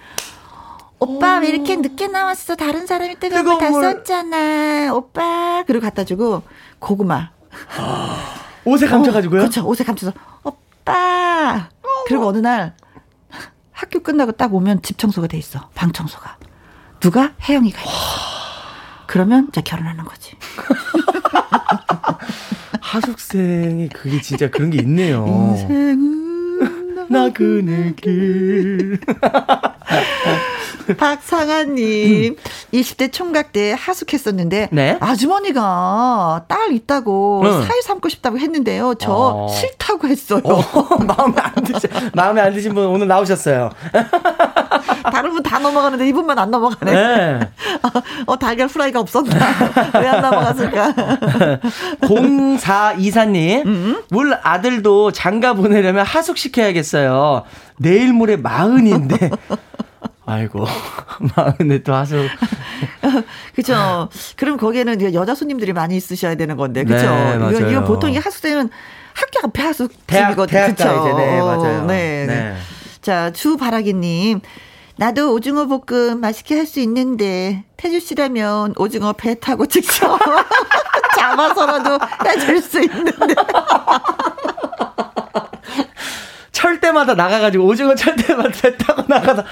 [0.99, 2.57] 오빠 왜 이렇게 늦게 나왔어?
[2.57, 3.83] 다른 사람이 뜨거운, 뜨거운 물다 물.
[3.85, 4.93] 썼잖아.
[4.95, 5.65] 오빠.
[5.67, 6.43] 그리고 갖다 주고
[6.79, 7.31] 고구마.
[8.67, 9.41] 옷에 감춰가지고요?
[9.41, 9.67] 어, 그렇죠.
[9.67, 10.13] 옷에 감춰서
[10.43, 11.69] 오빠.
[12.07, 12.75] 그리고 어느 날
[13.73, 15.71] 학교 끝나고 딱 오면 집 청소가 돼 있어.
[15.75, 16.37] 방 청소가.
[17.01, 17.33] 누가?
[17.49, 18.36] 혜영이가 있어.
[19.07, 20.33] 그러면 이제 결혼하는 거지.
[22.81, 25.25] 하숙생이 그게 진짜 그런 게 있네요.
[25.27, 29.01] 인생은 나그네 길.
[30.99, 32.37] 박상아님, 음.
[32.73, 34.97] 20대 총각 때 하숙했었는데, 네?
[35.01, 37.63] 아주머니가 딸 있다고 응.
[37.65, 38.95] 사이 삼고 싶다고 했는데요.
[39.01, 39.49] 저 어.
[39.49, 40.41] 싫다고 했어요.
[40.45, 43.71] 어, 마음에 안 드신, 마음에 안 드신 분 오늘 나오셨어요.
[45.13, 46.93] 다른 분 다 넘어가는데 이분만 안 넘어가네.
[46.93, 47.41] 네.
[48.27, 49.31] 어, 달걀 프라이가 없었나?
[50.01, 50.93] 왜 안 넘어갔을까?
[52.03, 54.03] 0424님, 음?
[54.11, 57.45] 물 아들도 장가 보내려면 하숙시켜야겠어요.
[57.79, 59.31] 내일 모레 마흔인데.
[60.29, 60.67] 아이고,
[61.37, 62.27] 마흔에 또 하숙.
[63.55, 64.09] 그죠.
[64.37, 67.07] 그럼 거기에는 여자 손님들이 많이 있으셔야 되는 건데, 그죠.
[67.07, 68.69] 네, 이거, 보통 이 하숙생은
[69.15, 70.59] 학교 앞에 하숙집이거든요.
[71.05, 71.85] 이제, 네, 맞아요.
[71.87, 72.25] 네.
[72.27, 72.57] 네.
[73.07, 74.41] 자, 주바라기님.
[74.97, 80.19] 나도 오징어 볶음 맛있게 할 수 있는데 태주 씨라면 오징어 배 타고 직접
[81.17, 83.13] 잡아서라도 해줄 수 있는데.
[86.51, 89.45] 철 때마다 나가가지고 오징어 철 때마다 배 타고 나가다.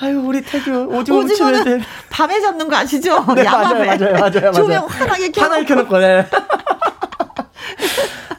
[0.00, 3.22] 아유 우리 태주 오징어 오징어는 밤에 잡는 거 아시죠?
[3.34, 4.52] 네, 맞아요, 맞아요, 맞아요, 맞아요.
[4.52, 5.40] 조명 환하게 켜놓고.
[5.42, 6.26] 환하게 켜놓고, 네.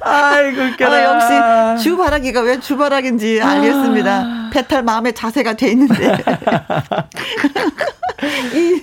[0.01, 0.95] 아이고, 웃겨라.
[0.95, 4.11] 아, 역시 주바라기가 왜 주바라기인지 알겠습니다.
[4.15, 4.49] 아.
[4.53, 6.17] 배탈 마음의 자세가 돼 있는데.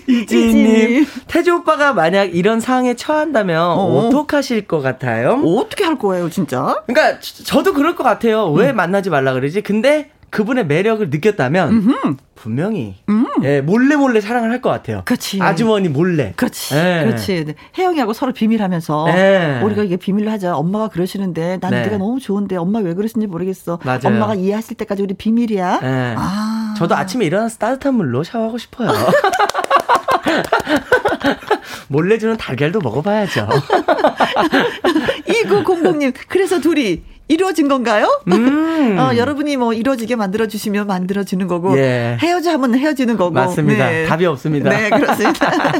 [0.06, 4.09] 이지님, 태주 오빠가 만약 이런 상황에 처한다면 어.
[4.09, 5.43] 어떡하실 것 같아요?
[5.44, 6.82] 어떻게 할 거예요, 진짜?
[6.86, 8.51] 그러니까 저도 그럴 것 같아요.
[8.51, 8.77] 왜 음.
[8.77, 9.62] 만나지 말라 그러지?
[9.62, 12.16] 근데 그분의 매력을 느꼈다면 음흠.
[12.43, 12.97] 분명히
[13.44, 15.02] 예, 몰래 몰래 사랑을 할 것 같아요.
[15.05, 15.40] 그렇지.
[15.40, 16.32] 아주머니 몰래.
[16.36, 16.74] 그렇지.
[16.77, 17.02] 예.
[17.05, 17.44] 그렇지.
[17.47, 17.55] 네.
[17.78, 19.60] 혜영이하고 서로 비밀하면서 예.
[19.62, 20.56] 우리가 이게 비밀로 하자.
[20.56, 21.82] 엄마가 그러시는데 난 네.
[21.82, 23.78] 네가 너무 좋은데 엄마 왜 그러시는지 모르겠어.
[23.85, 24.01] 맞아요.
[24.05, 25.81] 엄마가 이해하실 때까지 우리 비밀이야.
[25.82, 26.14] 예.
[26.19, 26.74] 아.
[26.78, 28.90] 저도 아침에 일어나서 따뜻한 물로 샤워하고 싶어요.
[31.89, 33.48] 몰래 주는 달걀도 먹어봐야죠.
[35.28, 36.14] 2900님.
[36.28, 38.20] 그래서 둘이 이루어진 건가요?
[38.28, 38.97] 음.
[38.99, 42.19] 어, 여러분이 뭐 이루어지게 만들어주시면 만들어지는 거고, 예.
[42.20, 43.31] 헤어져 하면 헤어지는 거고.
[43.31, 44.07] 맞습니다.
[44.07, 44.70] 답이 없습니다.
[44.70, 45.51] 네, 그렇습니다.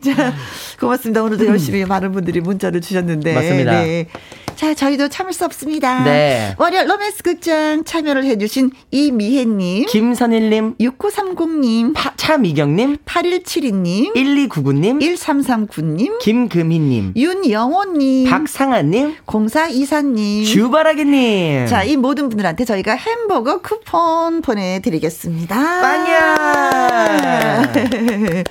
[0.00, 0.32] 자,
[0.80, 1.22] 고맙습니다.
[1.22, 3.30] 오늘도 열심히 많은 분들이 문자를 주셨는데.
[3.30, 3.34] 음.
[3.34, 3.72] 맞습니다.
[3.82, 4.06] 네.
[4.56, 6.04] 자, 저희도 참을 수 없습니다.
[6.04, 6.54] 네.
[6.58, 18.30] 월요 로맨스 극장 참여를 해주신 이미혜님, 김선일님, 6930님, 파, 차미경님, 8172님, 1299님, 1339님, 김금희님, 윤영호님,
[18.30, 21.66] 박상아님, 0424님, 주바라기님.
[21.66, 25.56] 자, 이 모든 분들한테 저희가 햄버거 쿠폰 보내드리겠습니다.
[25.80, 27.72] 빵야!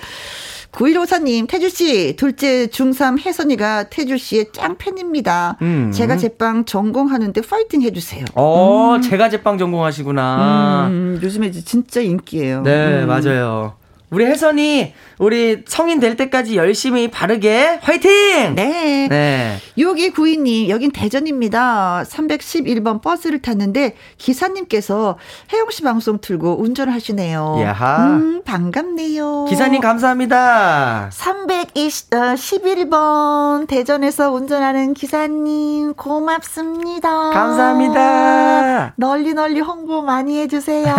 [0.74, 5.58] 9154님, 태주씨, 둘째 중3 혜선이가 태주씨의 짱팬입니다.
[5.62, 5.92] 음.
[5.94, 8.26] 제가 제빵 전공하는데 파이팅 해주세요.
[8.34, 10.88] 어, 제가 제빵 전공하시구나.
[10.90, 12.64] 음, 요즘에 진짜 인기예요.
[12.64, 13.08] 네, 음.
[13.08, 13.76] 맞아요.
[14.14, 18.54] 우리 혜선이, 우리 성인 될 때까지 열심히 바르게 화이팅!
[18.54, 19.08] 네.
[19.10, 19.58] 네.
[19.76, 22.04] 6292님, 여긴 대전입니다.
[22.08, 25.18] 311번 버스를 탔는데 기사님께서
[25.52, 27.58] 혜영 씨 방송 틀고 운전을 하시네요.
[27.62, 28.06] 야하.
[28.06, 29.46] 음, 반갑네요.
[29.50, 31.10] 기사님 감사합니다.
[31.12, 37.32] 311번 대전에서 운전하는 기사님 고맙습니다.
[37.32, 38.94] 감사합니다.
[38.98, 40.86] 널리 널리 홍보 많이 해주세요.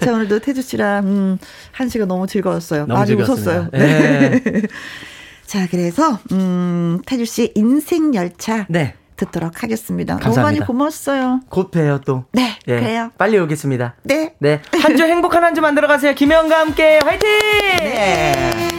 [0.00, 1.38] 자 오늘도 태주 씨랑 음,
[1.72, 2.86] 한 시간 너무 즐거웠어요.
[2.86, 3.50] 너무 많이 즐거웠습니다.
[3.52, 3.68] 웃었어요.
[3.72, 4.42] 네.
[5.46, 8.94] 자 그래서 음, 태주 씨 인생 열차 네.
[9.16, 10.14] 듣도록 하겠습니다.
[10.14, 10.60] 너무 감사합니다.
[10.60, 11.40] 많이 고마웠어요.
[11.50, 12.24] 곧 봬요, 또.
[12.32, 13.10] 네, 예, 그래요.
[13.18, 13.96] 빨리 오겠습니다.
[14.04, 14.34] 네.
[14.38, 14.62] 네.
[14.80, 16.14] 한 주 행복한 한 주 만들어 가세요.
[16.14, 18.69] 김혜영과 함께 화이팅!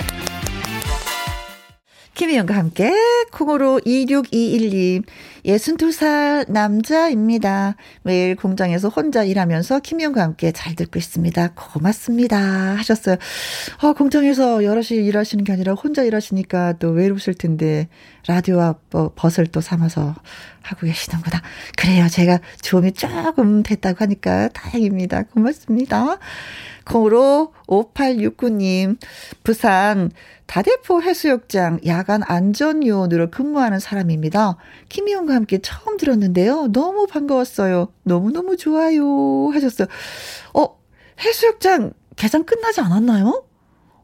[2.21, 2.93] 김희영과 함께
[3.31, 5.03] 콩으로 2621님
[5.43, 7.75] 62살 남자입니다.
[8.03, 11.53] 매일 공장에서 혼자 일하면서 김희영과 함께 잘 듣고 있습니다.
[11.55, 13.15] 고맙습니다 하셨어요.
[13.81, 17.87] 어, 공장에서 여럿이 일하시는 게 아니라 혼자 일하시니까 또 외로우실 텐데
[18.27, 20.13] 라디오와 뭐 벗을 또 삼아서
[20.61, 21.41] 하고 계시는구나.
[21.75, 22.07] 그래요.
[22.07, 25.23] 제가 주음이 조금 됐다고 하니까 다행입니다.
[25.23, 26.19] 고맙습니다.
[26.85, 28.97] 콩으로 5869님,
[29.43, 30.11] 부산
[30.51, 34.57] 다대포 해수욕장 야간 안전요원으로 근무하는 사람입니다.
[34.89, 36.67] 김희영과 함께 처음 들었는데요.
[36.73, 37.93] 너무 반가웠어요.
[38.03, 39.49] 너무너무 좋아요.
[39.53, 39.87] 하셨어요.
[40.53, 40.77] 어,
[41.21, 43.45] 해수욕장 개장 끝나지 않았나요?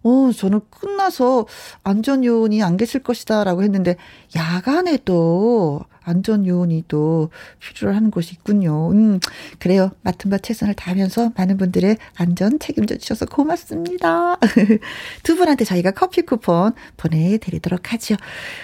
[0.04, 1.48] 어, 저는 끝나서
[1.84, 3.98] 안전요원이 안 계실 것이다 라고 했는데,
[4.34, 7.30] 야간에 또 안전 요원이 또
[7.60, 8.92] 필요로 하는 곳이 있군요.
[8.92, 9.20] 음,
[9.60, 9.92] 그래요.
[10.02, 14.38] 맡은 바 최선을 다하면서 많은 분들의 안전 책임져 주셔서 고맙습니다.
[15.24, 18.16] 두 분한테 저희가 커피 쿠폰 보내드리도록 하죠.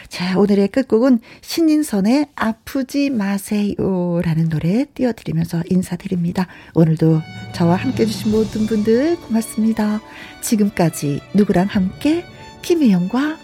[0.08, 6.48] 자, 오늘의 끝곡은 신인선의 아프지 마세요라는 노래 띄워드리면서 인사드립니다.
[6.74, 7.22] 오늘도
[7.54, 10.02] 저와 함께 해주신 모든 분들 고맙습니다.
[10.42, 12.26] 지금까지 누구랑 함께
[12.62, 13.38] 김혜영과